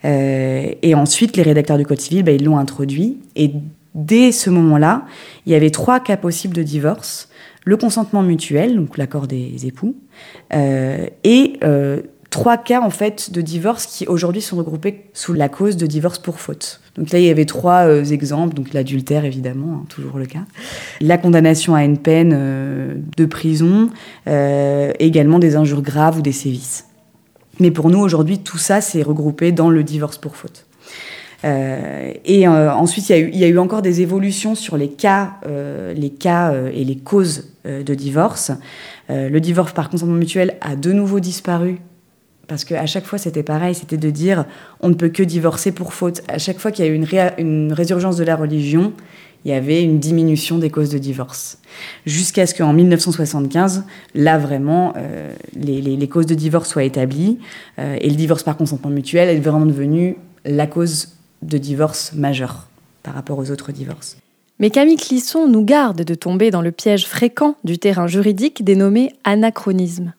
Euh, 0.04 0.72
et 0.82 0.94
ensuite, 0.94 1.36
les 1.36 1.42
rédacteurs 1.42 1.78
du 1.78 1.86
Code 1.86 2.00
civil, 2.00 2.22
bah, 2.22 2.32
ils 2.32 2.44
l'ont 2.44 2.58
introduit. 2.58 3.18
Et 3.34 3.52
dès 3.94 4.32
ce 4.32 4.50
moment-là, 4.50 5.04
il 5.46 5.52
y 5.52 5.54
avait 5.54 5.70
trois 5.70 6.00
cas 6.00 6.16
possibles 6.16 6.54
de 6.54 6.62
divorce 6.62 7.28
le 7.64 7.76
consentement 7.76 8.22
mutuel, 8.22 8.76
donc 8.76 8.96
l'accord 8.96 9.26
des 9.26 9.66
époux, 9.66 9.96
euh, 10.54 11.08
et 11.24 11.54
euh, 11.64 12.00
trois 12.30 12.58
cas 12.58 12.80
en 12.80 12.90
fait 12.90 13.32
de 13.32 13.40
divorce 13.40 13.86
qui 13.86 14.06
aujourd'hui 14.06 14.40
sont 14.40 14.56
regroupés 14.56 15.06
sous 15.14 15.32
la 15.32 15.48
cause 15.48 15.76
de 15.76 15.84
divorce 15.84 16.20
pour 16.20 16.38
faute. 16.38 16.80
Donc 16.94 17.10
là, 17.10 17.18
il 17.18 17.24
y 17.24 17.28
avait 17.28 17.44
trois 17.44 17.88
exemples, 18.12 18.54
donc 18.54 18.72
l'adultère 18.72 19.24
évidemment, 19.24 19.80
hein, 19.82 19.84
toujours 19.88 20.16
le 20.16 20.26
cas, 20.26 20.44
la 21.00 21.18
condamnation 21.18 21.74
à 21.74 21.82
une 21.82 21.98
peine 21.98 23.02
de 23.16 23.26
prison, 23.26 23.90
également 24.26 25.40
des 25.40 25.56
injures 25.56 25.82
graves 25.82 26.18
ou 26.18 26.22
des 26.22 26.30
sévices. 26.30 26.86
Mais 27.60 27.70
pour 27.70 27.90
nous, 27.90 27.98
aujourd'hui, 27.98 28.38
tout 28.38 28.58
ça, 28.58 28.80
c'est 28.80 29.02
regroupé 29.02 29.52
dans 29.52 29.70
le 29.70 29.82
divorce 29.82 30.18
pour 30.18 30.36
faute. 30.36 30.66
Euh, 31.44 32.12
et 32.24 32.48
euh, 32.48 32.72
ensuite, 32.72 33.08
il 33.10 33.36
y, 33.36 33.44
a 33.44 33.48
eu, 33.48 33.58
encore 33.58 33.82
des 33.82 34.00
évolutions 34.00 34.54
sur 34.54 34.76
les 34.76 34.88
cas, 34.88 35.34
euh, 35.46 35.92
les 35.94 36.10
cas 36.10 36.52
et 36.72 36.84
les 36.84 36.96
causes 36.96 37.52
de 37.64 37.94
divorce. 37.94 38.52
le 39.08 39.38
divorce 39.38 39.72
par 39.72 39.90
consentement 39.90 40.14
mutuel 40.14 40.56
a 40.60 40.76
de 40.76 40.92
nouveau 40.92 41.20
disparu 41.20 41.78
parce 42.48 42.64
qu'à 42.64 42.86
chaque 42.86 43.06
fois 43.06 43.18
c'était 43.18 43.42
pareil, 43.42 43.74
c'était 43.74 43.96
de 43.96 44.08
dire 44.08 44.44
on 44.80 44.88
ne 44.88 44.94
peut 44.94 45.08
que 45.08 45.24
divorcer 45.24 45.72
pour 45.72 45.92
faute. 45.92 46.22
À 46.28 46.38
chaque 46.38 46.60
fois 46.60 46.70
qu'il 46.70 46.84
y 46.84 46.88
a 46.88 46.92
eu 46.92 47.32
une 47.38 47.72
résurgence 47.72 48.16
de 48.16 48.22
la 48.22 48.36
religion, 48.36 48.92
il 49.46 49.50
y 49.50 49.52
avait 49.52 49.80
une 49.80 50.00
diminution 50.00 50.58
des 50.58 50.70
causes 50.70 50.90
de 50.90 50.98
divorce. 50.98 51.58
Jusqu'à 52.04 52.48
ce 52.48 52.54
qu'en 52.54 52.72
1975, 52.72 53.84
là 54.16 54.38
vraiment, 54.38 54.92
euh, 54.96 55.32
les, 55.54 55.80
les, 55.80 56.08
causes 56.08 56.26
de 56.26 56.34
divorce 56.34 56.68
soient 56.68 56.82
établies 56.82 57.38
euh, 57.78 57.96
et 58.00 58.10
le 58.10 58.16
divorce 58.16 58.42
par 58.42 58.56
consentement 58.56 58.90
mutuel 58.90 59.28
est 59.28 59.38
vraiment 59.38 59.66
devenu 59.66 60.16
la 60.44 60.66
cause 60.66 61.14
de 61.42 61.58
divorce 61.58 62.12
majeure 62.12 62.66
par 63.04 63.14
rapport 63.14 63.38
aux 63.38 63.52
autres 63.52 63.70
divorces. 63.70 64.16
Mais 64.58 64.70
Camille 64.70 64.96
Clisson 64.96 65.46
nous 65.46 65.64
garde 65.64 66.02
de 66.02 66.14
tomber 66.16 66.50
dans 66.50 66.62
le 66.62 66.72
piège 66.72 67.06
fréquent 67.06 67.54
du 67.62 67.78
terrain 67.78 68.08
juridique 68.08 68.64
dénommé 68.64 69.12
anachronisme. 69.22 70.12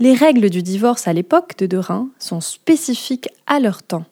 Les 0.00 0.12
règles 0.12 0.50
du 0.50 0.62
divorce 0.62 1.08
à 1.08 1.14
l'époque 1.14 1.56
de 1.56 1.64
Derain 1.64 2.08
sont 2.18 2.42
spécifiques 2.42 3.30
à 3.46 3.58
leur 3.58 3.82
temps. 3.82 4.04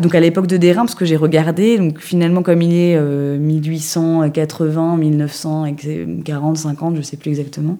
Donc 0.00 0.14
à 0.14 0.20
l'époque 0.20 0.46
de 0.46 0.56
Derain, 0.56 0.86
parce 0.86 0.94
que 0.94 1.04
j'ai 1.04 1.16
regardé, 1.16 1.76
donc 1.76 1.98
finalement 1.98 2.42
comme 2.42 2.62
il 2.62 2.74
est 2.74 2.98
1880, 2.98 4.96
1940, 4.96 6.56
50, 6.56 6.96
je 6.96 7.02
sais 7.02 7.18
plus 7.18 7.28
exactement, 7.28 7.78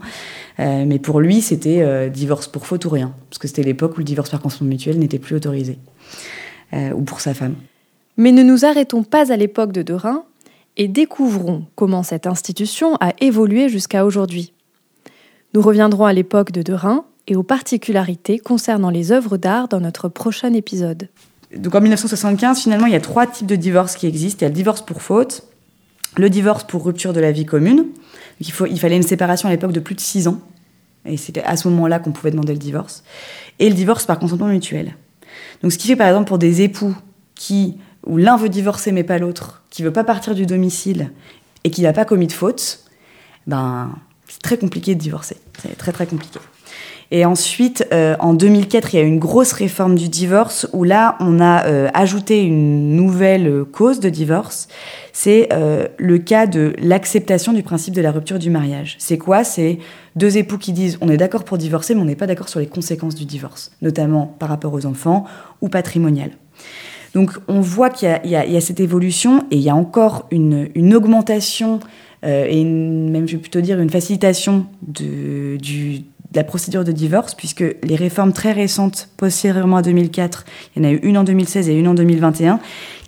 euh, 0.60 0.84
mais 0.86 0.98
pour 0.98 1.20
lui 1.20 1.40
c'était 1.40 1.80
euh, 1.80 2.10
divorce 2.10 2.48
pour 2.48 2.66
faute 2.66 2.84
ou 2.84 2.90
rien, 2.90 3.14
parce 3.30 3.38
que 3.38 3.48
c'était 3.48 3.62
l'époque 3.62 3.96
où 3.96 4.00
le 4.00 4.04
divorce 4.04 4.28
par 4.28 4.42
consentement 4.42 4.68
mutuel 4.68 4.98
n'était 4.98 5.18
plus 5.18 5.36
autorisé, 5.36 5.78
euh, 6.74 6.90
ou 6.92 7.00
pour 7.00 7.22
sa 7.22 7.32
femme. 7.32 7.54
Mais 8.18 8.30
ne 8.30 8.42
nous 8.42 8.66
arrêtons 8.66 9.04
pas 9.04 9.32
à 9.32 9.36
l'époque 9.36 9.72
de 9.72 9.80
Derain 9.80 10.24
et 10.76 10.88
découvrons 10.88 11.64
comment 11.76 12.02
cette 12.02 12.26
institution 12.26 12.94
a 13.00 13.14
évolué 13.22 13.70
jusqu'à 13.70 14.04
aujourd'hui. 14.04 14.52
Nous 15.54 15.62
reviendrons 15.62 16.04
à 16.04 16.12
l'époque 16.12 16.52
de 16.52 16.60
Derain 16.60 17.06
et 17.26 17.36
aux 17.36 17.42
particularités 17.42 18.38
concernant 18.38 18.90
les 18.90 19.12
œuvres 19.12 19.38
d'art 19.38 19.68
dans 19.68 19.80
notre 19.80 20.10
prochain 20.10 20.52
épisode. 20.52 21.08
Donc 21.56 21.74
en 21.74 21.80
1975, 21.80 22.60
finalement, 22.60 22.86
il 22.86 22.92
y 22.92 22.96
a 22.96 23.00
trois 23.00 23.26
types 23.26 23.46
de 23.46 23.56
divorce 23.56 23.96
qui 23.96 24.06
existent. 24.06 24.40
Il 24.40 24.44
y 24.44 24.46
a 24.46 24.48
le 24.48 24.54
divorce 24.54 24.82
pour 24.82 25.02
faute, 25.02 25.44
le 26.16 26.30
divorce 26.30 26.64
pour 26.64 26.84
rupture 26.84 27.12
de 27.12 27.20
la 27.20 27.32
vie 27.32 27.44
commune. 27.44 27.86
Il, 28.40 28.50
fallait 28.52 28.96
une 28.96 29.02
séparation 29.02 29.48
à 29.48 29.52
l'époque 29.52 29.72
de 29.72 29.80
plus 29.80 29.94
de 29.94 30.00
six 30.00 30.28
ans. 30.28 30.40
Et 31.04 31.16
c'était 31.16 31.42
à 31.42 31.56
ce 31.56 31.68
moment-là 31.68 31.98
qu'on 31.98 32.12
pouvait 32.12 32.30
demander 32.30 32.52
le 32.52 32.58
divorce. 32.58 33.02
Et 33.58 33.68
le 33.68 33.74
divorce 33.74 34.06
par 34.06 34.18
consentement 34.18 34.46
mutuel. 34.46 34.96
Donc 35.62 35.72
ce 35.72 35.78
qui 35.78 35.88
fait 35.88 35.96
par 35.96 36.08
exemple 36.08 36.26
pour 36.26 36.38
des 36.38 36.62
époux 36.62 36.96
qui, 37.34 37.78
où 38.06 38.16
l'un 38.16 38.36
veut 38.36 38.48
divorcer 38.48 38.92
mais 38.92 39.04
pas 39.04 39.18
l'autre, 39.18 39.62
qui 39.70 39.82
veut 39.82 39.92
pas 39.92 40.04
partir 40.04 40.34
du 40.34 40.46
domicile 40.46 41.10
et 41.64 41.70
qui 41.70 41.82
n'a 41.82 41.92
pas 41.92 42.04
commis 42.04 42.26
de 42.26 42.32
faute, 42.32 42.80
ben 43.46 43.94
c'est 44.28 44.42
très 44.42 44.58
compliqué 44.58 44.94
de 44.94 45.00
divorcer. 45.00 45.36
C'est 45.60 45.76
très 45.76 45.92
très 45.92 46.06
compliqué. 46.06 46.38
Et 47.14 47.26
ensuite, 47.26 47.86
euh, 47.92 48.16
en 48.20 48.32
2004, 48.32 48.94
il 48.94 48.96
y 48.96 49.00
a 49.00 49.04
eu 49.04 49.06
une 49.06 49.18
grosse 49.18 49.52
réforme 49.52 49.96
du 49.96 50.08
divorce 50.08 50.66
où 50.72 50.82
là, 50.82 51.16
on 51.20 51.40
a 51.40 51.66
euh, 51.66 51.90
ajouté 51.92 52.42
une 52.42 52.96
nouvelle 52.96 53.64
cause 53.70 54.00
de 54.00 54.08
divorce. 54.08 54.66
C'est 55.12 55.50
euh, 55.52 55.88
le 55.98 56.16
cas 56.16 56.46
de 56.46 56.72
l'acceptation 56.78 57.52
du 57.52 57.62
principe 57.62 57.92
de 57.92 58.00
la 58.00 58.12
rupture 58.12 58.38
du 58.38 58.48
mariage. 58.48 58.96
C'est 58.98 59.18
quoi? 59.18 59.44
C'est 59.44 59.78
deux 60.16 60.38
époux 60.38 60.56
qui 60.56 60.72
disent 60.72 60.96
on 61.02 61.10
est 61.10 61.18
d'accord 61.18 61.44
pour 61.44 61.58
divorcer, 61.58 61.94
mais 61.94 62.00
on 62.00 62.06
n'est 62.06 62.16
pas 62.16 62.26
d'accord 62.26 62.48
sur 62.48 62.60
les 62.60 62.66
conséquences 62.66 63.14
du 63.14 63.26
divorce, 63.26 63.72
notamment 63.82 64.34
par 64.38 64.48
rapport 64.48 64.72
aux 64.72 64.86
enfants 64.86 65.26
ou 65.60 65.68
patrimonial. 65.68 66.30
Donc 67.12 67.32
on 67.46 67.60
voit 67.60 67.90
qu'il 67.90 68.08
y, 68.24 68.36
a 68.36 68.60
cette 68.62 68.80
évolution 68.80 69.44
et 69.50 69.56
il 69.56 69.62
y 69.62 69.68
a 69.68 69.76
encore 69.76 70.28
une, 70.30 70.70
une 70.74 70.94
augmentation 70.94 71.78
et 72.24 72.64
même 72.64 73.26
je 73.26 73.32
vais 73.32 73.42
plutôt 73.42 73.60
dire 73.60 73.80
une 73.80 73.90
facilitation 73.90 74.64
de, 74.86 75.58
du, 75.60 76.04
de 76.32 76.38
la 76.38 76.44
procédure 76.44 76.82
de 76.82 76.92
divorce, 76.92 77.34
puisque 77.34 77.64
les 77.82 77.96
réformes 77.96 78.32
très 78.32 78.52
récentes, 78.52 79.08
postérieurement 79.18 79.76
à 79.76 79.82
2004, 79.82 80.44
il 80.74 80.82
y 80.82 80.86
en 80.86 80.88
a 80.88 80.92
eu 80.92 81.00
une 81.02 81.18
en 81.18 81.24
2016 81.24 81.68
et 81.68 81.74
une 81.74 81.86
en 81.86 81.94
2021, 81.94 82.58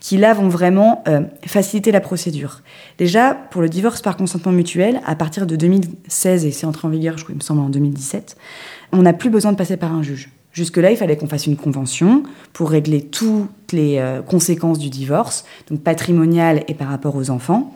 qui 0.01 0.19
là 0.19 0.35
vont 0.35 0.49
vraiment 0.49 1.03
euh, 1.09 1.23
faciliter 1.47 1.91
la 1.91 2.03
procédure. 2.03 2.61
Déjà, 2.99 3.35
pour 3.35 3.63
le 3.63 3.71
divorce 3.71 4.03
par 4.03 4.19
consentement 4.19 4.53
mutuel, 4.53 5.01
à 5.07 5.17
partir 5.17 5.47
de 5.47 5.57
2016, 5.57 6.45
et 6.45 6.51
c'est 6.51 6.67
entré 6.67 6.87
en 6.87 6.91
vigueur, 6.91 7.17
je 7.17 7.25
crois, 7.25 7.33
il 7.33 7.39
me 7.39 7.43
semble, 7.43 7.63
en 7.63 7.71
2017, 7.71 8.37
on 8.93 9.03
n'a 9.03 9.15
plus 9.15 9.31
besoin 9.31 9.53
de 9.53 9.57
passer 9.57 9.79
par 9.79 9.93
un 9.93 10.03
juge. 10.03 10.29
Jusque-là, 10.53 10.91
il 10.91 10.97
fallait 10.97 11.17
qu'on 11.17 11.27
fasse 11.27 11.47
une 11.47 11.57
convention 11.57 12.23
pour 12.53 12.71
régler 12.71 13.01
toutes 13.01 13.73
les 13.73 13.97
euh, 13.99 14.21
conséquences 14.21 14.79
du 14.79 14.91
divorce, 14.91 15.47
donc 15.71 15.81
patrimonial 15.81 16.63
et 16.69 16.75
par 16.75 16.89
rapport 16.89 17.17
aux 17.17 17.31
enfants. 17.31 17.73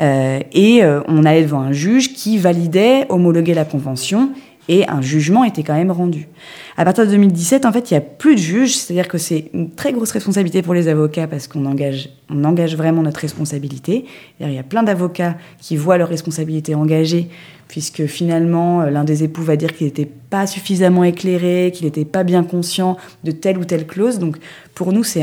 Euh, 0.00 0.40
et 0.52 0.82
on 1.08 1.24
allait 1.24 1.42
devant 1.42 1.60
un 1.60 1.72
juge 1.72 2.12
qui 2.12 2.38
validait, 2.38 3.06
homologuait 3.08 3.54
la 3.54 3.64
convention 3.64 4.30
et 4.68 4.88
un 4.88 5.00
jugement 5.00 5.44
était 5.44 5.62
quand 5.62 5.74
même 5.74 5.90
rendu. 5.90 6.28
À 6.76 6.84
partir 6.84 7.04
de 7.04 7.10
2017, 7.10 7.66
en 7.66 7.72
fait, 7.72 7.90
il 7.90 7.94
n'y 7.94 7.98
a 7.98 8.00
plus 8.00 8.36
de 8.36 8.40
juge, 8.40 8.76
c'est-à-dire 8.76 9.08
que 9.08 9.18
c'est 9.18 9.50
une 9.52 9.70
très 9.70 9.92
grosse 9.92 10.12
responsabilité 10.12 10.62
pour 10.62 10.74
les 10.74 10.88
avocats 10.88 11.26
parce 11.26 11.48
qu'on 11.48 11.66
engage, 11.66 12.08
on 12.30 12.44
engage 12.44 12.76
vraiment 12.76 13.02
notre 13.02 13.20
responsabilité. 13.20 14.04
Il 14.40 14.52
y 14.52 14.58
a 14.58 14.62
plein 14.62 14.82
d'avocats 14.82 15.36
qui 15.58 15.76
voient 15.76 15.98
leur 15.98 16.08
responsabilité 16.08 16.74
engagée 16.74 17.28
puisque 17.72 18.04
finalement, 18.04 18.82
euh, 18.82 18.90
l'un 18.90 19.02
des 19.02 19.24
époux 19.24 19.40
va 19.40 19.56
dire 19.56 19.74
qu'il 19.74 19.86
n'était 19.86 20.04
pas 20.04 20.46
suffisamment 20.46 21.04
éclairé, 21.04 21.72
qu'il 21.74 21.86
n'était 21.86 22.04
pas 22.04 22.22
bien 22.22 22.44
conscient 22.44 22.98
de 23.24 23.30
telle 23.30 23.56
ou 23.56 23.64
telle 23.64 23.86
clause. 23.86 24.18
Donc, 24.18 24.36
pour 24.74 24.92
nous, 24.92 25.02
c'est 25.04 25.22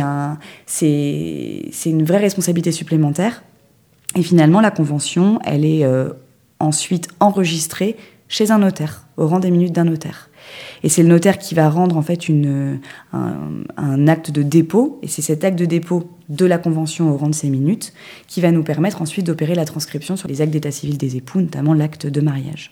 une 1.86 2.04
vraie 2.04 2.18
responsabilité 2.18 2.72
supplémentaire. 2.72 3.44
Et 4.16 4.24
finalement, 4.24 4.62
la 4.62 4.72
convention, 4.72 5.38
elle 5.46 5.64
est 5.64 5.86
euh, 5.86 6.10
ensuite 6.60 7.08
enregistrée 7.20 7.96
chez 8.28 8.50
un 8.50 8.58
notaire, 8.58 9.06
au 9.20 9.28
rang 9.28 9.40
des 9.40 9.52
minutes 9.52 9.74
d'un 9.74 9.84
notaire. 9.84 10.30
Et 10.84 10.90
c'est 10.90 11.04
le 11.04 11.10
notaire 11.10 11.38
qui 11.38 11.54
va 11.54 11.70
rendre 11.70 11.98
en 11.98 12.02
fait 12.02 12.30
une, 12.30 12.80
un, 13.14 14.08
acte 14.08 14.32
de 14.32 14.42
dépôt, 14.42 15.00
et 15.04 15.08
c'est 15.08 15.22
cet 15.22 15.44
acte 15.44 15.60
de 15.60 15.66
dépôt 15.66 16.10
de 16.30 16.46
la 16.46 16.58
convention 16.58 17.12
au 17.12 17.18
rang 17.18 17.28
de 17.28 17.36
ces 17.36 17.50
minutes 17.50 17.94
qui 18.28 18.42
va 18.42 18.52
nous 18.52 18.64
permettre 18.64 19.02
ensuite 19.02 19.26
d'opérer 19.26 19.56
la 19.56 19.66
transcription 19.66 20.16
sur 20.16 20.28
les 20.28 20.42
actes 20.42 20.52
d'état 20.52 20.72
civil 20.72 20.98
des 20.98 21.18
époux, 21.18 21.42
notamment 21.42 21.74
l'acte 21.74 22.08
de 22.08 22.22
mariage. 22.22 22.72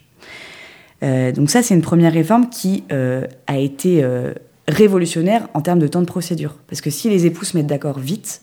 Euh, 1.03 1.31
donc 1.31 1.49
ça, 1.49 1.61
c'est 1.61 1.75
une 1.75 1.81
première 1.81 2.13
réforme 2.13 2.49
qui 2.49 2.83
euh, 2.91 3.25
a 3.45 3.57
été 3.57 4.03
euh, 4.03 4.33
révolutionnaire 4.67 5.47
en 5.53 5.61
termes 5.61 5.79
de 5.79 5.87
temps 5.87 6.01
de 6.01 6.07
procédure. 6.07 6.55
Parce 6.67 6.81
que 6.81 6.89
si 6.89 7.09
les 7.09 7.25
époux 7.25 7.45
se 7.45 7.55
mettent 7.55 7.67
d'accord 7.67 7.99
vite, 7.99 8.41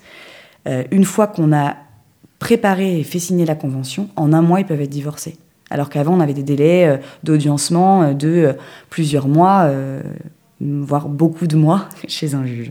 une 0.91 1.05
fois 1.05 1.27
qu'on 1.27 1.53
a 1.53 1.77
préparé 2.39 2.99
et 2.99 3.03
fait 3.03 3.19
signer 3.19 3.45
la 3.45 3.55
convention, 3.55 4.09
en 4.17 4.33
un 4.33 4.41
mois, 4.41 4.61
ils 4.61 4.67
peuvent 4.67 4.81
être 4.81 4.89
divorcés. 4.89 5.37
Alors 5.75 5.91
qu'avant, 5.91 6.15
on 6.15 6.21
avait 6.21 6.35
des 6.35 6.45
délais 6.45 6.87
euh, 6.87 6.97
d'audiencement 7.25 8.03
euh, 8.03 8.13
de 8.13 8.29
euh, 8.29 8.53
plusieurs 8.91 9.27
mois, 9.27 9.69
voire 10.61 11.09
beaucoup 11.09 11.49
de 11.49 11.57
mois 11.57 11.89
chez 12.07 12.37
un 12.37 12.47
juge. 12.47 12.71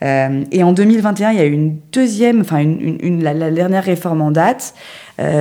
et 0.00 0.62
en 0.62 0.72
2021, 0.72 1.32
il 1.32 1.38
y 1.38 1.40
a 1.40 1.46
eu 1.46 1.52
une 1.52 1.80
deuxième, 1.90 2.42
enfin 2.42 2.58
une, 2.60 3.24
la, 3.24 3.50
dernière 3.50 3.82
réforme 3.82 4.22
en 4.22 4.30
date, 4.30 4.74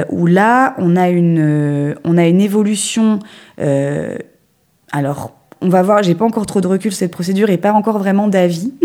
où 0.09 0.25
là, 0.25 0.73
on 0.79 0.95
a 0.95 1.09
une, 1.09 1.95
on 2.03 2.17
a 2.17 2.25
une 2.25 2.41
évolution. 2.41 3.19
alors, 4.91 5.36
on 5.61 5.69
va 5.69 5.81
voir, 5.81 6.03
j'ai 6.03 6.15
pas 6.15 6.25
encore 6.25 6.45
trop 6.45 6.61
de 6.61 6.67
recul 6.67 6.91
sur 6.91 6.99
cette 6.99 7.11
procédure 7.11 7.49
et 7.49 7.57
pas 7.57 7.73
encore 7.73 7.97
vraiment 7.97 8.27
d'avis. 8.27 8.73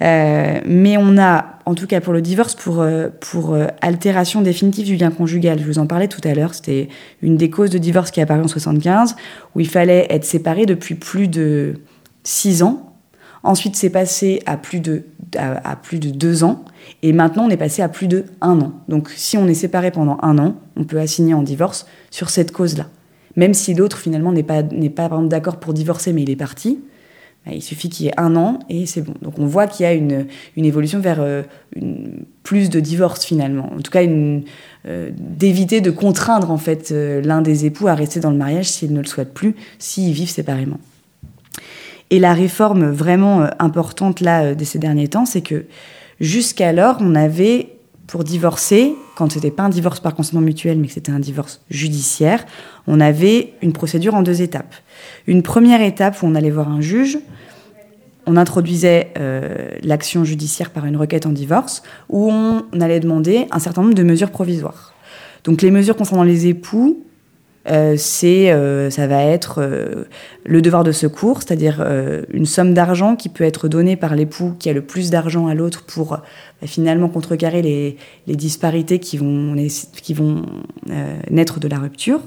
Euh, 0.00 0.60
mais 0.64 0.96
on 0.96 1.18
a, 1.18 1.58
en 1.66 1.74
tout 1.74 1.88
cas 1.88 2.00
pour 2.00 2.12
le 2.12 2.22
divorce, 2.22 2.54
pour, 2.54 2.82
euh, 2.82 3.08
pour 3.18 3.54
euh, 3.54 3.66
altération 3.80 4.42
définitive 4.42 4.86
du 4.86 4.94
lien 4.94 5.10
conjugal, 5.10 5.58
je 5.58 5.64
vous 5.64 5.80
en 5.80 5.88
parlais 5.88 6.06
tout 6.06 6.20
à 6.22 6.34
l'heure, 6.34 6.54
c'était 6.54 6.88
une 7.20 7.36
des 7.36 7.50
causes 7.50 7.70
de 7.70 7.78
divorce 7.78 8.12
qui 8.12 8.20
est 8.20 8.22
apparue 8.22 8.42
en 8.42 8.46
75, 8.46 9.16
où 9.56 9.60
il 9.60 9.68
fallait 9.68 10.06
être 10.08 10.24
séparé 10.24 10.66
depuis 10.66 10.94
plus 10.94 11.26
de 11.26 11.80
6 12.22 12.62
ans. 12.62 12.92
Ensuite, 13.42 13.74
c'est 13.74 13.90
passé 13.90 14.40
à 14.46 14.56
plus, 14.56 14.78
de, 14.78 15.02
à, 15.36 15.74
plus 15.74 15.98
de 15.98 16.10
2 16.10 16.44
ans. 16.44 16.64
Et 17.02 17.12
maintenant, 17.12 17.46
on 17.46 17.50
est 17.50 17.56
passé 17.56 17.82
à 17.82 17.88
plus 17.88 18.06
de 18.06 18.26
1 18.40 18.60
an. 18.60 18.72
Donc, 18.86 19.10
si 19.16 19.36
on 19.36 19.48
est 19.48 19.54
séparé 19.54 19.90
pendant 19.90 20.18
un 20.22 20.38
an, 20.38 20.54
on 20.76 20.84
peut 20.84 21.00
assigner 21.00 21.34
en 21.34 21.42
divorce 21.42 21.86
sur 22.12 22.30
cette 22.30 22.52
cause-là 22.52 22.86
même 23.38 23.54
si 23.54 23.72
l'autre 23.72 23.98
finalement 23.98 24.32
n'est 24.32 24.42
pas, 24.42 24.62
n'est 24.64 24.90
pas 24.90 25.08
d'accord 25.22 25.60
pour 25.60 25.72
divorcer, 25.72 26.12
mais 26.12 26.22
il 26.22 26.30
est 26.30 26.36
parti, 26.36 26.80
bah, 27.46 27.52
il 27.54 27.62
suffit 27.62 27.88
qu'il 27.88 28.06
y 28.06 28.08
ait 28.08 28.20
un 28.20 28.34
an 28.34 28.58
et 28.68 28.84
c'est 28.84 29.00
bon. 29.00 29.14
Donc 29.22 29.38
on 29.38 29.46
voit 29.46 29.68
qu'il 29.68 29.84
y 29.84 29.86
a 29.86 29.92
une, 29.92 30.26
une 30.56 30.64
évolution 30.64 30.98
vers 30.98 31.20
euh, 31.20 31.42
plus 32.42 32.68
de 32.68 32.80
divorce 32.80 33.24
finalement. 33.24 33.72
En 33.72 33.80
tout 33.80 33.92
cas, 33.92 34.02
euh, 34.02 35.10
d'éviter 35.16 35.80
de 35.80 35.92
contraindre 35.92 36.50
en 36.50 36.58
fait 36.58 36.90
euh, 36.90 37.22
l'un 37.22 37.40
des 37.40 37.64
époux 37.64 37.86
à 37.86 37.94
rester 37.94 38.18
dans 38.18 38.32
le 38.32 38.36
mariage 38.36 38.68
s'il 38.68 38.92
ne 38.92 38.98
le 38.98 39.06
souhaite 39.06 39.32
plus, 39.32 39.54
s'ils 39.78 40.12
vivent 40.12 40.30
séparément. 40.30 40.80
Et 42.10 42.18
la 42.18 42.34
réforme 42.34 42.90
vraiment 42.90 43.46
importante 43.60 44.20
là 44.20 44.56
de 44.56 44.64
ces 44.64 44.80
derniers 44.80 45.08
temps, 45.08 45.26
c'est 45.26 45.42
que 45.42 45.66
jusqu'alors 46.18 46.96
on 47.00 47.14
avait 47.14 47.68
pour 48.08 48.24
divorcer, 48.24 48.96
quand 49.18 49.32
c'était 49.32 49.50
pas 49.50 49.64
un 49.64 49.68
divorce 49.68 49.98
par 49.98 50.14
consentement 50.14 50.40
mutuel, 50.40 50.78
mais 50.78 50.86
que 50.86 50.92
c'était 50.92 51.10
un 51.10 51.18
divorce 51.18 51.60
judiciaire, 51.70 52.46
on 52.86 53.00
avait 53.00 53.54
une 53.62 53.72
procédure 53.72 54.14
en 54.14 54.22
deux 54.22 54.42
étapes. 54.42 54.76
Une 55.26 55.42
première 55.42 55.80
étape 55.82 56.22
où 56.22 56.26
on 56.26 56.36
allait 56.36 56.52
voir 56.52 56.70
un 56.70 56.80
juge, 56.80 57.18
on 58.26 58.36
introduisait 58.36 59.12
euh, 59.18 59.70
l'action 59.82 60.22
judiciaire 60.22 60.70
par 60.70 60.86
une 60.86 60.96
requête 60.96 61.26
en 61.26 61.32
divorce, 61.32 61.82
où 62.08 62.30
on 62.30 62.62
allait 62.80 63.00
demander 63.00 63.48
un 63.50 63.58
certain 63.58 63.82
nombre 63.82 63.94
de 63.94 64.04
mesures 64.04 64.30
provisoires. 64.30 64.94
Donc 65.42 65.62
les 65.62 65.72
mesures 65.72 65.96
concernant 65.96 66.22
les 66.22 66.46
époux, 66.46 67.04
euh, 67.70 67.94
c'est, 67.96 68.50
euh, 68.50 68.88
ça 68.90 69.06
va 69.06 69.22
être 69.22 69.56
euh, 69.58 70.04
le 70.44 70.62
devoir 70.62 70.84
de 70.84 70.92
secours, 70.92 71.42
c'est-à-dire 71.42 71.84
une 72.32 72.46
somme 72.46 72.74
d'argent 72.74 73.16
qui 73.16 73.28
peut 73.28 73.44
être 73.44 73.68
donnée 73.68 73.96
par 73.96 74.14
l'époux 74.14 74.54
qui 74.58 74.70
a 74.70 74.72
le 74.72 74.82
plus 74.82 75.10
d'argent 75.10 75.46
à 75.46 75.54
l'autre 75.54 75.84
pour 75.84 76.10
bah, 76.10 76.66
finalement 76.66 77.08
contrecarrer 77.08 77.62
les, 77.62 77.96
disparités 78.36 78.98
qui 78.98 79.18
vont, 79.18 79.54
qui 80.02 80.14
vont 80.14 80.42
naître 81.30 81.60
de 81.60 81.68
la 81.68 81.78
rupture. 81.78 82.20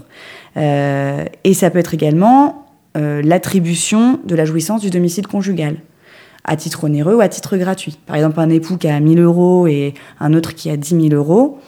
et 0.56 1.54
ça 1.54 1.70
peut 1.70 1.80
être 1.80 1.94
également 1.94 2.68
l'attribution 2.96 4.20
de 4.26 4.36
la 4.36 4.46
jouissance 4.46 4.82
du 4.82 4.90
domicile 4.90 5.28
conjugal 5.28 5.78
à 6.44 6.56
titre 6.56 6.84
onéreux 6.84 7.16
ou 7.16 7.22
à 7.22 7.30
titre 7.30 7.58
gratuit. 7.58 7.98
Par 8.06 8.16
exemple, 8.16 8.40
un 8.40 8.50
époux 8.50 8.78
qui 8.78 8.88
a 8.88 9.00
1000 9.00 9.20
euros 9.20 9.68
et 9.68 9.94
un 10.20 10.34
autre 10.34 10.54
qui 10.54 10.70
a 10.70 10.78
10 10.78 11.10
000 11.10 11.14
euros, 11.14 11.60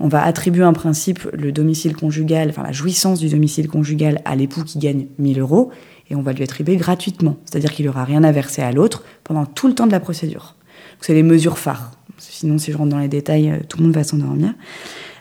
on 0.00 0.08
va 0.08 0.22
attribuer 0.24 0.64
en 0.64 0.72
principe 0.72 1.28
le 1.32 1.52
domicile 1.52 1.94
conjugal, 1.94 2.48
enfin 2.50 2.62
la 2.62 2.72
jouissance 2.72 3.20
du 3.20 3.28
domicile 3.28 3.68
conjugal 3.68 4.20
à 4.24 4.34
l'époux 4.36 4.64
qui 4.64 4.78
gagne 4.78 5.06
1000 5.18 5.40
euros 5.40 5.70
et 6.10 6.14
on 6.14 6.22
va 6.22 6.32
lui 6.32 6.42
attribuer 6.42 6.76
gratuitement. 6.76 7.36
C'est-à-dire 7.44 7.72
qu'il 7.72 7.86
n'aura 7.86 8.04
rien 8.04 8.24
à 8.24 8.32
verser 8.32 8.62
à 8.62 8.72
l'autre 8.72 9.04
pendant 9.24 9.46
tout 9.46 9.68
le 9.68 9.74
temps 9.74 9.86
de 9.86 9.92
la 9.92 10.00
procédure. 10.00 10.56
C'est 11.00 11.14
les 11.14 11.22
mesures 11.22 11.58
phares. 11.58 11.92
Sinon, 12.18 12.58
si 12.58 12.70
je 12.70 12.76
rentre 12.76 12.90
dans 12.90 12.98
les 12.98 13.08
détails, 13.08 13.50
euh, 13.50 13.58
tout 13.68 13.78
le 13.78 13.84
monde 13.84 13.94
va 13.94 14.04
s'endormir. 14.04 14.54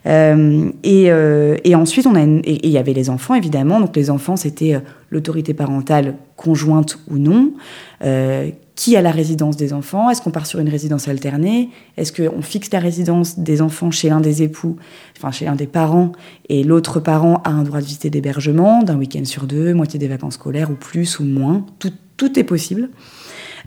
Euh, 0.08 0.72
euh, 0.86 1.58
et, 1.63 1.75
ensuite, 1.75 2.08
on 2.08 2.15
a 2.15 2.24
il 2.24 2.70
y 2.70 2.77
avait 2.77 2.93
les 2.93 3.10
enfants 3.10 3.36
évidemment. 3.36 3.79
Donc 3.79 3.96
les 3.96 4.10
enfants, 4.10 4.36
c'était 4.36 4.81
l'autorité 5.10 5.53
parentale 5.53 6.15
conjointe 6.36 6.98
ou 7.10 7.17
non 7.17 7.53
qui 8.81 8.98
a 8.98 9.01
la 9.03 9.12
résidence 9.12 9.58
des 9.58 9.74
enfants? 9.74 10.10
Est-ce 10.10 10.24
qu'on 10.24 10.31
part 10.31 10.48
sur 10.48 10.60
une 10.60 10.70
résidence 10.70 11.08
alternée? 11.08 11.70
Est-ce 11.98 12.12
qu'on 12.12 12.41
fixe 12.41 12.72
la 12.72 12.79
résidence 12.79 13.38
des 13.38 13.62
enfants 13.62 13.91
chez 13.91 14.10
l'un 14.10 14.22
des 14.22 14.41
époux, 14.41 14.77
enfin 15.15 15.29
chez 15.29 15.46
l'un 15.46 15.55
des 15.55 15.67
parents, 15.67 16.13
et 16.50 16.63
l'autre 16.63 17.00
parent 17.00 17.43
a 17.43 17.51
un 17.51 17.62
droit 17.62 17.79
de 17.79 17.86
visiter 17.86 18.10
d'hébergement 18.10 18.81
d'un 18.81 18.98
week-end 18.98 19.24
sur 19.24 19.46
deux, 19.46 19.75
moitié 19.75 20.00
des 20.00 20.08
vacances 20.08 20.34
scolaires 20.34 20.72
ou 20.72 20.74
plus 20.74 21.20
ou 21.20 21.25
moins? 21.25 21.63
Tout, 21.77 21.91
tout 22.17 22.39
est 22.39 22.43
possible. 22.43 22.89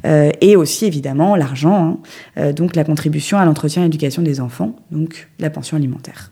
Euh, 0.05 0.31
et 0.41 0.57
aussi 0.57 0.87
évidemment 0.87 1.37
l'argent, 1.37 1.85
hein. 1.85 1.99
euh, 2.39 2.53
donc 2.53 2.77
la 2.77 2.85
contribution 2.85 3.39
à 3.39 3.45
l'entretien 3.45 3.83
et 3.83 3.87
l'éducation 3.87 4.23
des 4.23 4.41
enfants, 4.41 4.77
donc 4.91 5.29
la 5.39 5.51
pension 5.51 5.77
alimentaire. 5.77 6.31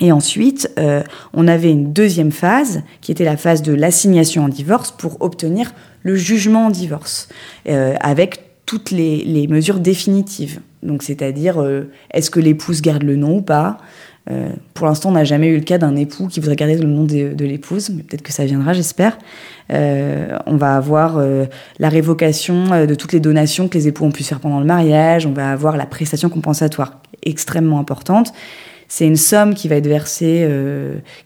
Et 0.00 0.10
ensuite, 0.10 0.70
euh, 0.78 1.02
on 1.34 1.46
avait 1.46 1.70
une 1.70 1.92
deuxième 1.92 2.32
phase, 2.32 2.82
qui 3.02 3.12
était 3.12 3.24
la 3.24 3.36
phase 3.36 3.62
de 3.62 3.74
l'assignation 3.74 4.44
en 4.44 4.48
divorce, 4.48 4.90
pour 4.90 5.20
obtenir 5.20 5.72
le 6.02 6.16
jugement 6.16 6.66
en 6.66 6.70
divorce, 6.70 7.28
avec 7.66 8.40
toutes 8.66 8.90
les, 8.90 9.46
mesures 9.48 9.78
définitives. 9.78 10.60
Donc, 10.82 11.04
c'est-à-dire, 11.04 11.62
est-ce 12.10 12.30
que 12.30 12.40
l'épouse 12.40 12.82
garde 12.82 13.04
le 13.04 13.14
nom 13.14 13.36
ou 13.36 13.42
pas? 13.42 13.78
Euh, 14.30 14.50
Pour 14.74 14.86
l'instant, 14.86 15.10
on 15.10 15.12
n'a 15.12 15.24
jamais 15.24 15.48
eu 15.48 15.56
le 15.56 15.62
cas 15.62 15.78
d'un 15.78 15.96
époux 15.96 16.28
qui 16.28 16.40
voudrait 16.40 16.56
garder 16.56 16.76
le 16.76 16.86
nom 16.86 17.04
de, 17.04 17.44
l'épouse, 17.44 17.90
mais 17.90 18.02
peut-être 18.02 18.22
que 18.22 18.32
ça 18.32 18.44
viendra, 18.44 18.72
j'espère. 18.72 19.18
on 19.70 20.56
va 20.56 20.76
avoir 20.76 21.20
la 21.78 21.88
révocation 21.88 22.86
de 22.86 22.94
toutes 22.94 23.12
les 23.12 23.20
donations 23.20 23.68
que 23.68 23.78
les 23.78 23.88
époux 23.88 24.04
ont 24.04 24.12
pu 24.12 24.22
faire 24.22 24.40
pendant 24.40 24.60
le 24.60 24.66
mariage. 24.66 25.26
On 25.26 25.32
va 25.32 25.50
avoir 25.50 25.76
la 25.76 25.86
prestation 25.86 26.28
compensatoire, 26.28 27.00
extrêmement 27.22 27.78
importante. 27.78 28.32
C'est 28.88 29.06
une 29.06 29.16
somme 29.16 29.54
qui 29.54 29.68
va 29.68 29.76
être 29.76 29.86
versée, 29.86 30.48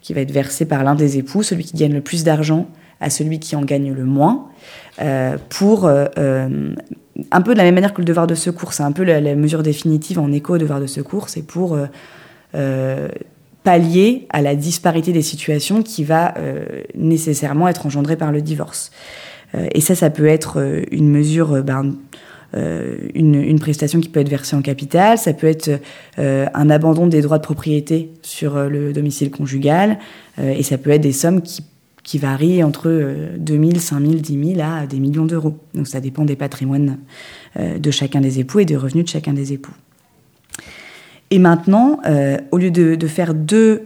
qui 0.01 0.15
va 0.15 0.21
être 0.21 0.31
versée 0.31 0.65
par 0.65 0.85
l'un 0.85 0.95
des 0.95 1.19
époux, 1.19 1.43
celui 1.43 1.65
qui 1.65 1.77
gagne 1.77 1.93
le 1.93 2.01
plus 2.01 2.25
d'argent 2.25 2.67
à 3.01 3.11
celui 3.11 3.39
qui 3.39 3.57
en 3.57 3.63
gagne 3.63 3.93
le 3.93 4.05
moins, 4.05 4.49
euh, 5.01 5.37
pour 5.51 5.87
euh, 5.87 6.07
euh, 6.19 6.75
un 7.31 7.43
peu 7.43 7.53
de 7.53 7.59
la 7.59 7.65
même 7.65 7.75
manière 7.75 7.93
que 7.93 8.01
le 8.01 8.07
devoir 8.07 8.27
de 8.27 8.35
secours, 8.35 8.73
c'est 8.73 8.83
un 8.83 8.93
peu 8.93 9.05
la, 9.05 9.21
mesure 9.35 9.63
définitive 9.63 10.19
en 10.19 10.33
écho 10.33 10.55
au 10.55 10.59
devoir 10.59 10.81
de 10.81 10.87
secours, 10.87 11.29
c'est 11.29 11.43
pour 11.43 11.79
pallier 13.63 14.27
à 14.31 14.43
la 14.43 14.55
disparité 14.55 15.13
des 15.13 15.23
situations 15.23 15.83
qui 15.83 16.05
va 16.05 16.35
nécessairement 16.95 17.69
être 17.69 17.87
engendrée 17.87 18.17
par 18.17 18.33
le 18.33 18.41
divorce. 18.41 18.91
et 19.55 19.81
ça, 19.81 19.95
ça 19.95 20.11
peut 20.11 20.27
être 20.27 20.83
une 20.93 21.11
mesure, 21.11 21.63
ben, 21.63 21.95
une, 22.55 23.59
prestation 23.59 24.01
qui 24.01 24.09
peut 24.09 24.21
être 24.21 24.29
versée 24.29 24.57
en 24.57 24.63
capital, 24.63 25.19
ça 25.19 25.33
peut 25.33 25.49
être 25.49 25.81
un 26.19 26.71
abandon 26.71 27.09
des 27.09 27.21
droits 27.21 27.39
de 27.39 27.43
propriété 27.45 28.13
sur 28.23 28.57
le 28.69 28.93
domicile 28.93 29.31
conjugal, 29.31 29.99
et 30.41 30.63
ça 30.63 30.79
peut 30.79 30.91
être 30.91 31.03
des 31.03 31.13
sommes 31.13 31.43
qui 31.43 31.63
qui 32.07 32.19
varie 32.19 32.63
entre 32.63 32.89
2 33.37 33.53
000, 33.53 33.79
5 33.79 34.01
000, 34.01 34.13
10 34.15 34.55
000 34.55 34.61
à 34.61 34.87
des 34.87 35.01
millions 35.01 35.27
d'euros. 35.27 35.59
Donc 35.75 35.89
ça 35.89 36.01
dépend 36.01 36.25
des 36.25 36.37
patrimoines 36.37 36.99
euh, 37.59 37.81
de 37.81 37.91
chacun 37.91 38.21
des 38.21 38.39
époux 38.39 38.61
et 38.61 38.65
des 38.65 38.77
revenus 38.77 39.05
de 39.05 39.11
chacun 39.11 39.33
des 39.33 39.53
époux. 39.53 39.75
Et 41.31 41.39
maintenant, 41.39 41.99
euh, 42.07 42.37
au 42.53 42.59
lieu 42.59 42.71
de, 42.71 43.07
faire 43.07 43.35
deux 43.35 43.83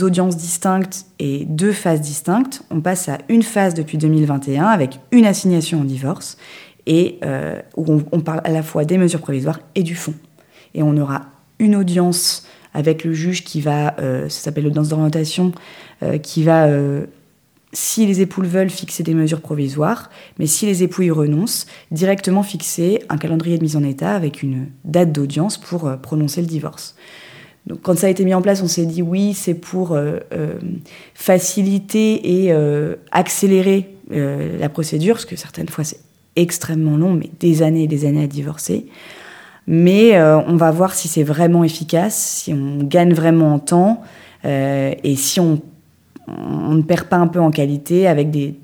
audiences 0.00 0.36
distinctes 0.36 1.06
et 1.18 1.44
deux 1.44 1.72
phases 1.72 2.00
distinctes, 2.00 2.62
on 2.70 2.80
passe 2.80 3.08
à 3.08 3.18
une 3.28 3.42
phase 3.42 3.74
depuis 3.74 3.98
2021 3.98 4.64
avec 4.64 5.00
une 5.12 5.26
assignation 5.26 5.80
en 5.80 5.84
divorce 5.84 6.36
et 6.86 7.18
euh, 7.24 7.60
où 7.76 8.02
on, 8.12 8.20
parle 8.20 8.40
à 8.44 8.50
la 8.50 8.62
fois 8.62 8.84
des 8.84 8.98
mesures 8.98 9.20
provisoires 9.20 9.60
et 9.74 9.82
du 9.82 9.94
fond. 9.94 10.14
Et 10.74 10.82
on 10.82 10.96
aura 10.96 11.22
une 11.58 11.76
audience 11.76 12.46
avec 12.72 13.04
le 13.04 13.12
juge 13.12 13.44
qui 13.44 13.60
va, 13.60 13.94
ça 13.98 14.28
s'appelle 14.28 14.64
l'audience 14.64 14.88
d'orientation, 14.88 15.52
qui 16.22 16.42
va 16.42 16.66
si 17.74 18.06
les 18.06 18.20
époux 18.20 18.40
le 18.40 18.48
veulent, 18.48 18.70
fixer 18.70 19.02
des 19.02 19.14
mesures 19.14 19.40
provisoires, 19.40 20.10
mais 20.38 20.46
si 20.46 20.64
les 20.64 20.82
époux 20.82 21.02
y 21.02 21.10
renoncent, 21.10 21.66
directement 21.90 22.42
fixer 22.42 23.02
un 23.08 23.18
calendrier 23.18 23.58
de 23.58 23.62
mise 23.62 23.76
en 23.76 23.82
état 23.82 24.14
avec 24.14 24.42
une 24.42 24.68
date 24.84 25.12
d'audience 25.12 25.58
pour 25.58 25.86
euh, 25.86 25.96
prononcer 25.96 26.40
le 26.40 26.46
divorce. 26.46 26.94
Donc, 27.66 27.80
quand 27.82 27.98
ça 27.98 28.06
a 28.06 28.10
été 28.10 28.24
mis 28.24 28.34
en 28.34 28.42
place, 28.42 28.62
on 28.62 28.68
s'est 28.68 28.86
dit 28.86 29.02
oui, 29.02 29.34
c'est 29.34 29.54
pour 29.54 29.92
euh, 29.92 30.18
euh, 30.32 30.54
faciliter 31.14 32.44
et 32.44 32.52
accélérer 33.10 33.90
la 34.10 34.68
procédure, 34.68 35.14
parce 35.14 35.24
que 35.24 35.34
certaines 35.34 35.70
fois 35.70 35.82
c'est 35.82 36.00
extrêmement 36.36 36.98
long, 36.98 37.14
mais 37.14 37.30
des 37.40 37.62
années 37.62 37.84
et 37.84 37.86
des 37.88 38.04
années 38.04 38.24
à 38.24 38.26
divorcer. 38.26 38.86
Mais 39.66 40.20
on 40.20 40.56
va 40.56 40.70
voir 40.72 40.92
si 40.92 41.08
c'est 41.08 41.22
vraiment 41.22 41.64
efficace, 41.64 42.42
si 42.42 42.52
on 42.52 42.84
gagne 42.84 43.14
vraiment 43.14 43.54
en 43.54 43.58
temps 43.58 44.02
et 44.44 45.16
si 45.16 45.40
on 45.40 45.62
on 46.26 46.74
ne 46.74 46.82
perd 46.82 47.08
pas 47.08 47.16
un 47.16 47.26
peu 47.26 47.40
en 47.40 47.50
qualité 47.50 48.06
avec 48.06 48.30
des, 48.30 48.54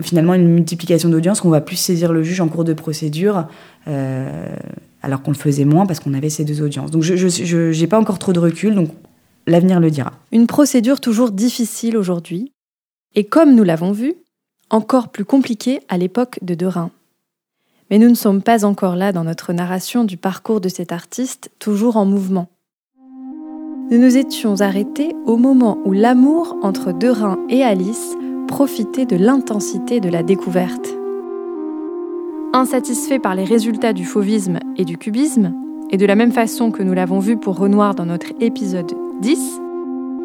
finalement 0.00 0.34
une 0.34 0.48
multiplication 0.48 1.08
d'audience 1.08 1.40
qu'on 1.40 1.50
va 1.50 1.60
plus 1.60 1.76
saisir 1.76 2.12
le 2.12 2.22
juge 2.22 2.40
en 2.40 2.48
cours 2.48 2.64
de 2.64 2.74
procédure 2.74 3.46
euh, 3.88 4.54
alors 5.02 5.22
qu'on 5.22 5.32
le 5.32 5.36
faisait 5.36 5.64
moins 5.64 5.86
parce 5.86 6.00
qu'on 6.00 6.14
avait 6.14 6.30
ces 6.30 6.44
deux 6.44 6.62
audiences. 6.62 6.90
Donc 6.90 7.02
je 7.02 7.80
n'ai 7.80 7.86
pas 7.86 7.98
encore 7.98 8.18
trop 8.18 8.32
de 8.32 8.38
recul, 8.38 8.74
donc 8.74 8.90
l'avenir 9.46 9.80
le 9.80 9.90
dira. 9.90 10.12
Une 10.32 10.46
procédure 10.46 11.00
toujours 11.00 11.30
difficile 11.32 11.96
aujourd'hui 11.96 12.52
et 13.14 13.24
comme 13.24 13.54
nous 13.54 13.64
l'avons 13.64 13.92
vu, 13.92 14.14
encore 14.68 15.08
plus 15.08 15.24
compliquée 15.24 15.80
à 15.88 15.98
l'époque 15.98 16.38
de 16.42 16.54
Derain. 16.54 16.90
Mais 17.90 17.98
nous 17.98 18.08
ne 18.08 18.14
sommes 18.14 18.40
pas 18.40 18.64
encore 18.64 18.94
là 18.94 19.10
dans 19.10 19.24
notre 19.24 19.52
narration 19.52 20.04
du 20.04 20.16
parcours 20.16 20.60
de 20.60 20.68
cet 20.68 20.92
artiste 20.92 21.50
toujours 21.58 21.96
en 21.96 22.04
mouvement 22.04 22.48
nous 23.90 23.98
nous 23.98 24.16
étions 24.16 24.60
arrêtés 24.60 25.16
au 25.26 25.36
moment 25.36 25.78
où 25.84 25.92
l'amour 25.92 26.56
entre 26.62 26.92
Derain 26.92 27.38
et 27.48 27.64
Alice 27.64 28.16
profitait 28.46 29.04
de 29.04 29.16
l'intensité 29.16 29.98
de 29.98 30.08
la 30.08 30.22
découverte. 30.22 30.88
Insatisfait 32.52 33.18
par 33.18 33.34
les 33.34 33.44
résultats 33.44 33.92
du 33.92 34.04
fauvisme 34.04 34.60
et 34.76 34.84
du 34.84 34.96
cubisme, 34.96 35.52
et 35.90 35.96
de 35.96 36.06
la 36.06 36.14
même 36.14 36.30
façon 36.30 36.70
que 36.70 36.84
nous 36.84 36.92
l'avons 36.92 37.18
vu 37.18 37.36
pour 37.36 37.58
Renoir 37.58 37.96
dans 37.96 38.06
notre 38.06 38.32
épisode 38.40 38.92
10, 39.22 39.60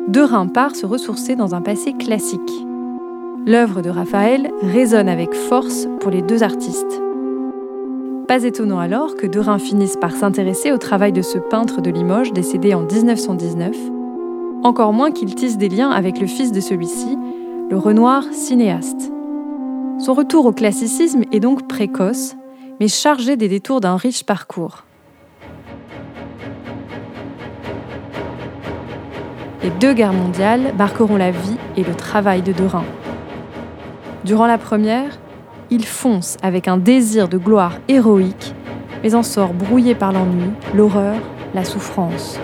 Derain 0.10 0.48
part 0.48 0.76
se 0.76 0.86
ressourcer 0.86 1.36
dans 1.36 1.56
un 1.56 1.62
passé 1.62 1.94
classique. 1.94 2.40
L'œuvre 3.48 3.82
de 3.82 3.90
Raphaël 3.90 4.52
résonne 4.62 5.10
avec 5.10 5.34
force 5.34 5.88
pour 6.00 6.12
les 6.12 6.22
deux 6.22 6.44
artistes. 6.44 7.02
Pas 8.28 8.44
étonnant 8.44 8.80
alors 8.80 9.16
que 9.16 9.28
Derain 9.28 9.60
finisse 9.60 9.98
par 9.98 10.12
s'intéresser 10.12 10.72
au 10.72 10.80
travail 10.80 11.12
de 11.12 11.22
ce 11.22 11.38
peintre 11.38 11.82
de 11.82 11.92
Limoges 11.92 12.34
décédé 12.34 12.74
en 12.74 12.82
1919, 12.82 13.76
encore 14.64 14.94
moins 14.94 15.12
qu'il 15.12 15.36
tisse 15.36 15.60
des 15.60 15.70
liens 15.70 15.92
avec 15.92 16.20
le 16.20 16.26
fils 16.26 16.52
de 16.52 16.60
celui-ci, 16.60 17.20
le 17.70 17.78
Renoir 17.78 18.24
cinéaste. 18.32 19.12
Son 20.00 20.16
retour 20.16 20.48
au 20.48 20.52
classicisme 20.54 21.22
est 21.32 21.40
donc 21.40 21.68
précoce, 21.68 22.36
mais 22.80 22.88
chargé 22.88 23.38
des 23.38 23.48
détours 23.48 23.80
d'un 23.80 23.96
riche 23.96 24.24
parcours. 24.24 24.86
Les 29.62 29.70
deux 29.80 29.94
guerres 29.94 30.14
mondiales 30.14 30.74
marqueront 30.76 31.18
la 31.18 31.30
vie 31.30 31.58
et 31.78 31.84
le 31.84 31.94
travail 31.94 32.42
de 32.42 32.54
Derain. 32.54 32.86
Durant 34.24 34.48
la 34.48 34.58
première, 34.58 35.20
il 35.70 35.86
fonce 35.86 36.38
avec 36.42 36.68
un 36.68 36.78
désir 36.78 37.28
de 37.28 37.38
gloire 37.38 37.74
héroïque, 37.88 38.54
mais 39.04 39.16
en 39.16 39.24
sort 39.24 39.54
brouillé 39.54 39.96
par 39.96 40.12
l'ennui, 40.12 40.50
l'horreur, 40.74 41.16
la 41.54 41.64
souffrance. 41.64 42.40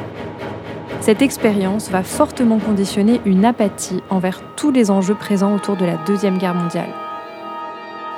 Cette 1.02 1.22
expérience 1.22 1.90
va 1.90 2.04
fortement 2.04 2.60
conditionner 2.60 3.22
une 3.26 3.46
apathie 3.46 4.04
envers 4.10 4.42
tous 4.56 4.72
les 4.72 4.92
enjeux 4.92 5.16
présents 5.16 5.56
autour 5.56 5.76
de 5.76 5.86
la 5.86 5.98
Deuxième 5.98 6.38
Guerre 6.38 6.54
mondiale. 6.54 6.90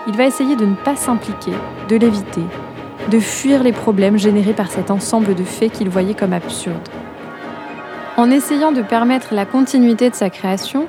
Il 0.07 0.17
va 0.17 0.25
essayer 0.25 0.55
de 0.55 0.65
ne 0.65 0.75
pas 0.75 0.97
s'impliquer, 0.97 1.53
de 1.87 1.95
l'éviter, 1.95 2.43
de 3.09 3.19
fuir 3.19 3.63
les 3.63 3.71
problèmes 3.71 4.17
générés 4.17 4.53
par 4.53 4.69
cet 4.69 4.91
ensemble 4.91 5.33
de 5.33 5.43
faits 5.43 5.71
qu'il 5.71 5.89
voyait 5.89 6.13
comme 6.13 6.33
absurdes. 6.33 6.89
En 8.17 8.29
essayant 8.29 8.71
de 8.71 8.81
permettre 8.81 9.33
la 9.33 9.45
continuité 9.45 10.09
de 10.09 10.15
sa 10.15 10.29
création, 10.29 10.87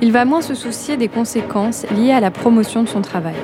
il 0.00 0.12
va 0.12 0.24
moins 0.24 0.42
se 0.42 0.54
soucier 0.54 0.96
des 0.96 1.08
conséquences 1.08 1.86
liées 1.96 2.12
à 2.12 2.20
la 2.20 2.30
promotion 2.30 2.82
de 2.82 2.88
son 2.88 3.02
travail. 3.02 3.34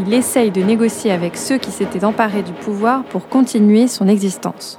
Il 0.00 0.14
essaye 0.14 0.50
de 0.50 0.62
négocier 0.62 1.10
avec 1.10 1.36
ceux 1.36 1.58
qui 1.58 1.70
s'étaient 1.70 2.04
emparés 2.04 2.42
du 2.42 2.52
pouvoir 2.52 3.04
pour 3.04 3.28
continuer 3.28 3.86
son 3.86 4.08
existence. 4.08 4.78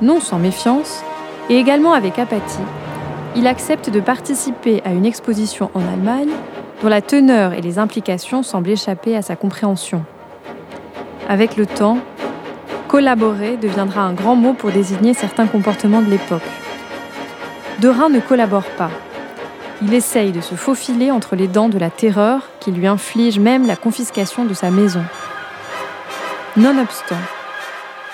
Non 0.00 0.20
sans 0.20 0.38
méfiance, 0.38 1.04
et 1.50 1.56
également 1.56 1.92
avec 1.92 2.18
apathie, 2.18 2.62
il 3.36 3.46
accepte 3.46 3.90
de 3.90 4.00
participer 4.00 4.82
à 4.84 4.92
une 4.92 5.06
exposition 5.06 5.70
en 5.74 5.80
Allemagne 5.80 6.32
dont 6.82 6.88
la 6.88 7.00
teneur 7.00 7.52
et 7.52 7.60
les 7.60 7.78
implications 7.78 8.42
semblent 8.42 8.70
échapper 8.70 9.16
à 9.16 9.22
sa 9.22 9.36
compréhension. 9.36 10.04
Avec 11.28 11.56
le 11.56 11.66
temps, 11.66 11.98
collaborer 12.88 13.56
deviendra 13.56 14.02
un 14.02 14.12
grand 14.12 14.34
mot 14.34 14.54
pour 14.54 14.70
désigner 14.70 15.14
certains 15.14 15.46
comportements 15.46 16.02
de 16.02 16.10
l'époque. 16.10 16.42
Derain 17.82 18.10
ne 18.10 18.20
collabore 18.20 18.70
pas. 18.78 18.92
Il 19.82 19.92
essaye 19.92 20.30
de 20.30 20.40
se 20.40 20.54
faufiler 20.54 21.10
entre 21.10 21.34
les 21.34 21.48
dents 21.48 21.68
de 21.68 21.80
la 21.80 21.90
terreur 21.90 22.48
qui 22.60 22.70
lui 22.70 22.86
inflige 22.86 23.40
même 23.40 23.66
la 23.66 23.74
confiscation 23.74 24.44
de 24.44 24.54
sa 24.54 24.70
maison. 24.70 25.02
Nonobstant, 26.56 27.18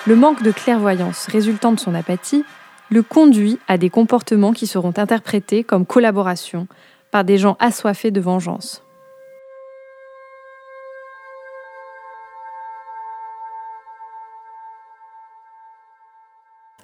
le 0.07 0.15
manque 0.15 0.41
de 0.41 0.49
clairvoyance 0.49 1.27
résultant 1.27 1.71
de 1.71 1.79
son 1.79 1.93
apathie 1.93 2.43
le 2.89 3.03
conduit 3.03 3.59
à 3.67 3.77
des 3.77 3.91
comportements 3.91 4.53
qui 4.53 4.65
seront 4.65 4.93
interprétés 4.97 5.63
comme 5.63 5.85
collaboration 5.85 6.65
par 7.11 7.23
des 7.23 7.37
gens 7.37 7.55
assoiffés 7.59 8.09
de 8.09 8.21
vengeance. 8.21 8.83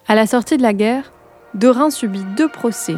À 0.08 0.14
la 0.14 0.28
sortie 0.28 0.58
de 0.58 0.62
la 0.62 0.74
guerre, 0.74 1.12
Derain 1.56 1.90
subit 1.90 2.26
deux 2.36 2.50
procès. 2.50 2.98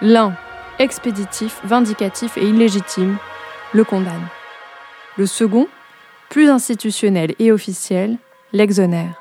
L'un, 0.00 0.32
expéditif, 0.78 1.60
vindicatif 1.64 2.38
et 2.38 2.48
illégitime, 2.48 3.18
le 3.74 3.84
condamne. 3.84 4.28
Le 5.18 5.26
second, 5.26 5.66
plus 6.30 6.48
institutionnel 6.48 7.34
et 7.38 7.52
officiel, 7.52 8.16
l'exonère. 8.52 9.20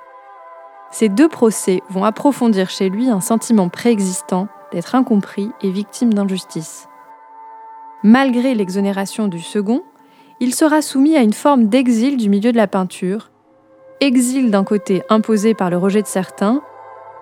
Ces 0.89 1.09
deux 1.09 1.27
procès 1.27 1.81
vont 1.89 2.05
approfondir 2.05 2.69
chez 2.69 2.87
lui 2.87 3.09
un 3.09 3.19
sentiment 3.19 3.67
préexistant 3.67 4.47
d'être 4.71 4.95
incompris 4.95 5.49
et 5.61 5.69
victime 5.69 6.13
d'injustice. 6.13 6.87
Malgré 8.03 8.55
l'exonération 8.55 9.27
du 9.27 9.41
second, 9.41 9.83
il 10.39 10.55
sera 10.55 10.81
soumis 10.81 11.17
à 11.17 11.23
une 11.23 11.33
forme 11.33 11.67
d'exil 11.67 12.15
du 12.15 12.29
milieu 12.29 12.53
de 12.53 12.57
la 12.57 12.67
peinture, 12.67 13.31
exil 13.99 14.49
d'un 14.49 14.63
côté 14.63 15.03
imposé 15.09 15.53
par 15.53 15.69
le 15.69 15.77
rejet 15.77 16.01
de 16.01 16.07
certains, 16.07 16.61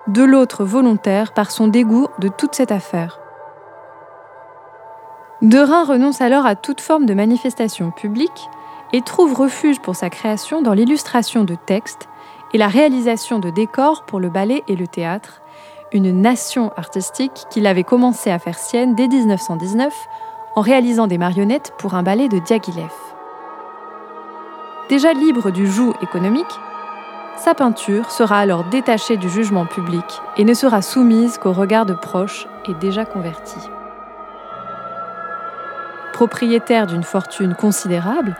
de 0.07 0.23
l'autre 0.23 0.63
volontaire 0.63 1.33
par 1.33 1.51
son 1.51 1.67
dégoût 1.67 2.07
de 2.19 2.27
toute 2.27 2.55
cette 2.55 2.71
affaire. 2.71 3.19
Derain 5.41 5.83
renonce 5.83 6.21
alors 6.21 6.45
à 6.45 6.55
toute 6.55 6.81
forme 6.81 7.05
de 7.05 7.13
manifestation 7.13 7.91
publique 7.91 8.49
et 8.93 9.01
trouve 9.01 9.33
refuge 9.33 9.79
pour 9.79 9.95
sa 9.95 10.09
création 10.09 10.61
dans 10.61 10.73
l'illustration 10.73 11.43
de 11.43 11.55
textes 11.55 12.09
et 12.53 12.57
la 12.57 12.67
réalisation 12.67 13.39
de 13.39 13.49
décors 13.49 14.03
pour 14.05 14.19
le 14.19 14.29
ballet 14.29 14.63
et 14.67 14.75
le 14.75 14.87
théâtre, 14.87 15.41
une 15.93 16.21
nation 16.21 16.71
artistique 16.77 17.45
qu'il 17.49 17.67
avait 17.67 17.83
commencé 17.83 18.29
à 18.29 18.39
faire 18.39 18.57
sienne 18.57 18.95
dès 18.95 19.07
1919 19.07 19.93
en 20.55 20.61
réalisant 20.61 21.07
des 21.07 21.17
marionnettes 21.17 21.73
pour 21.77 21.95
un 21.95 22.03
ballet 22.03 22.27
de 22.27 22.39
Diaghilev. 22.39 22.91
Déjà 24.89 25.13
libre 25.13 25.51
du 25.51 25.65
joug 25.67 25.93
économique, 26.01 26.59
sa 27.37 27.53
peinture 27.55 28.11
sera 28.11 28.39
alors 28.39 28.65
détachée 28.65 29.17
du 29.17 29.29
jugement 29.29 29.65
public 29.65 30.05
et 30.37 30.43
ne 30.43 30.53
sera 30.53 30.81
soumise 30.81 31.37
qu'au 31.37 31.53
regard 31.53 31.85
de 31.85 31.93
proches 31.93 32.47
et 32.69 32.73
déjà 32.75 33.05
convertis. 33.05 33.67
Propriétaire 36.13 36.85
d'une 36.85 37.03
fortune 37.03 37.55
considérable, 37.55 38.35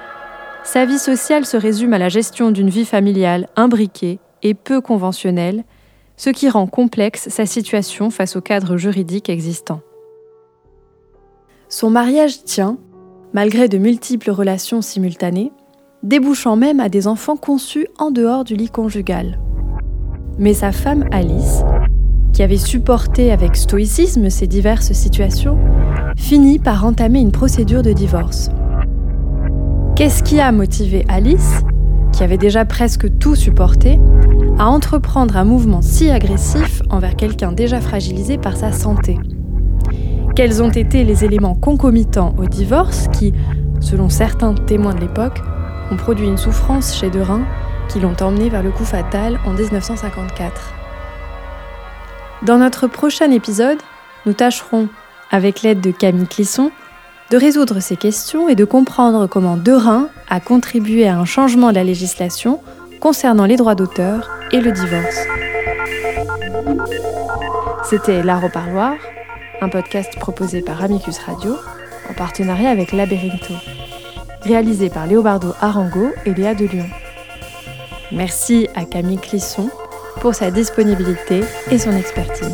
sa 0.64 0.86
vie 0.86 1.00
sociale 1.00 1.46
se 1.46 1.58
résume 1.58 1.94
à 1.94 1.98
la 1.98 2.10
gestion 2.10 2.52
d'une 2.52 2.70
vie 2.70 2.86
familiale 2.86 3.48
imbriquée 3.56 4.20
et 4.44 4.54
peu 4.54 4.82
conventionnelle, 4.82 5.64
ce 6.18 6.30
qui 6.30 6.50
rend 6.50 6.68
complexe 6.68 7.30
sa 7.30 7.48
situation 7.48 8.12
face 8.12 8.36
au 8.36 8.42
cadre 8.42 8.78
juridique 8.78 9.30
existant. 9.30 9.82
Son 11.70 11.90
mariage 11.90 12.44
tient, 12.44 12.78
malgré 13.34 13.68
de 13.68 13.80
multiples 13.80 14.30
relations 14.30 14.82
simultanées, 14.82 15.52
débouchant 16.04 16.56
même 16.56 16.80
à 16.80 16.90
des 16.90 17.08
enfants 17.08 17.38
conçus 17.38 17.88
en 18.00 18.12
dehors 18.12 18.44
du 18.44 18.56
lit 18.56 18.70
conjugal. 18.70 19.40
Mais 20.40 20.54
sa 20.54 20.72
femme 20.72 21.06
Alice, 21.12 21.64
qui 22.34 22.42
avait 22.42 22.58
supporté 22.58 23.32
avec 23.32 23.56
stoïcisme 23.56 24.30
ces 24.30 24.48
diverses 24.48 24.94
situations, 24.94 25.58
finit 26.16 26.60
par 26.60 26.86
entamer 26.86 27.20
une 27.20 27.32
procédure 27.32 27.84
de 27.84 27.94
divorce. 27.94 28.50
Qu'est-ce 29.96 30.24
qui 30.24 30.40
a 30.40 30.52
motivé 30.52 31.06
Alice, 31.08 31.62
qui 32.12 32.24
avait 32.24 32.38
déjà 32.38 32.66
presque 32.66 33.18
tout 33.20 33.36
supporté, 33.36 34.00
à 34.58 34.68
entreprendre 34.68 35.38
un 35.38 35.44
mouvement 35.44 35.82
si 35.82 36.10
agressif 36.10 36.82
envers 36.90 37.16
quelqu'un 37.16 37.52
déjà 37.52 37.80
fragilisé 37.80 38.38
par 38.38 38.58
sa 38.58 38.72
santé? 38.72 39.20
Quels 40.36 40.64
ont 40.64 40.70
été 40.70 41.04
les 41.04 41.26
éléments 41.26 41.56
concomitants 41.56 42.34
au 42.38 42.46
divorce 42.46 43.08
qui, 43.10 43.34
selon 43.80 44.10
certains 44.10 44.56
témoins 44.56 44.96
de 44.96 45.02
l'époque, 45.02 45.42
ont 45.92 45.98
produit 45.98 46.28
une 46.28 46.38
souffrance 46.38 46.96
chez 46.96 47.10
Derain 47.10 47.44
qui 47.90 48.00
l'ont 48.00 48.16
emmené 48.22 48.50
vers 48.50 48.64
le 48.64 48.72
coup 48.72 48.86
fatal 48.86 49.40
en 49.46 49.52
1954 49.52 50.74
Dans 52.44 52.58
notre 52.58 52.88
prochain 52.88 53.30
épisode, 53.32 53.78
nous 54.26 54.34
tâcherons, 54.34 54.88
avec 55.30 55.62
l'aide 55.62 55.82
de 55.82 55.92
Camille 55.92 56.28
Clisson, 56.28 56.72
de 57.30 57.38
résoudre 57.38 57.80
ces 57.80 57.96
questions 57.96 58.50
et 58.50 58.56
de 58.56 58.66
comprendre 58.66 59.28
comment 59.28 59.58
Derain 59.58 60.10
a 60.30 60.40
contribué 60.40 61.08
à 61.08 61.18
un 61.18 61.26
changement 61.26 61.70
de 61.70 61.76
la 61.76 61.84
législation 61.84 62.62
concernant 63.00 63.46
les 63.46 63.56
droits 63.56 63.76
d'auteur 63.76 64.30
et 64.52 64.60
le 64.60 64.72
divorce. 64.72 65.20
C'était 67.84 68.24
L'Art 68.24 68.44
au 68.44 68.50
Parloir, 68.50 68.96
un 69.62 69.70
podcast 69.70 70.18
proposé 70.20 70.62
par 70.62 70.84
Amicus 70.84 71.20
Radio 71.20 71.56
en 72.10 72.14
partenariat 72.14 72.70
avec 72.70 72.92
Labyrintho, 72.92 73.54
réalisé 74.42 74.90
par 74.90 75.08
Léobardo 75.08 75.54
Arango 75.62 76.12
et 76.26 76.34
Léa 76.34 76.56
de 76.56 76.66
Lyon. 76.66 76.90
Merci 78.12 78.68
à 78.76 78.86
Camille 78.86 79.18
Clisson 79.18 79.70
pour 80.20 80.36
sa 80.36 80.52
disponibilité 80.52 81.42
et 81.70 81.78
son 81.78 81.92
expertise. 81.92 82.52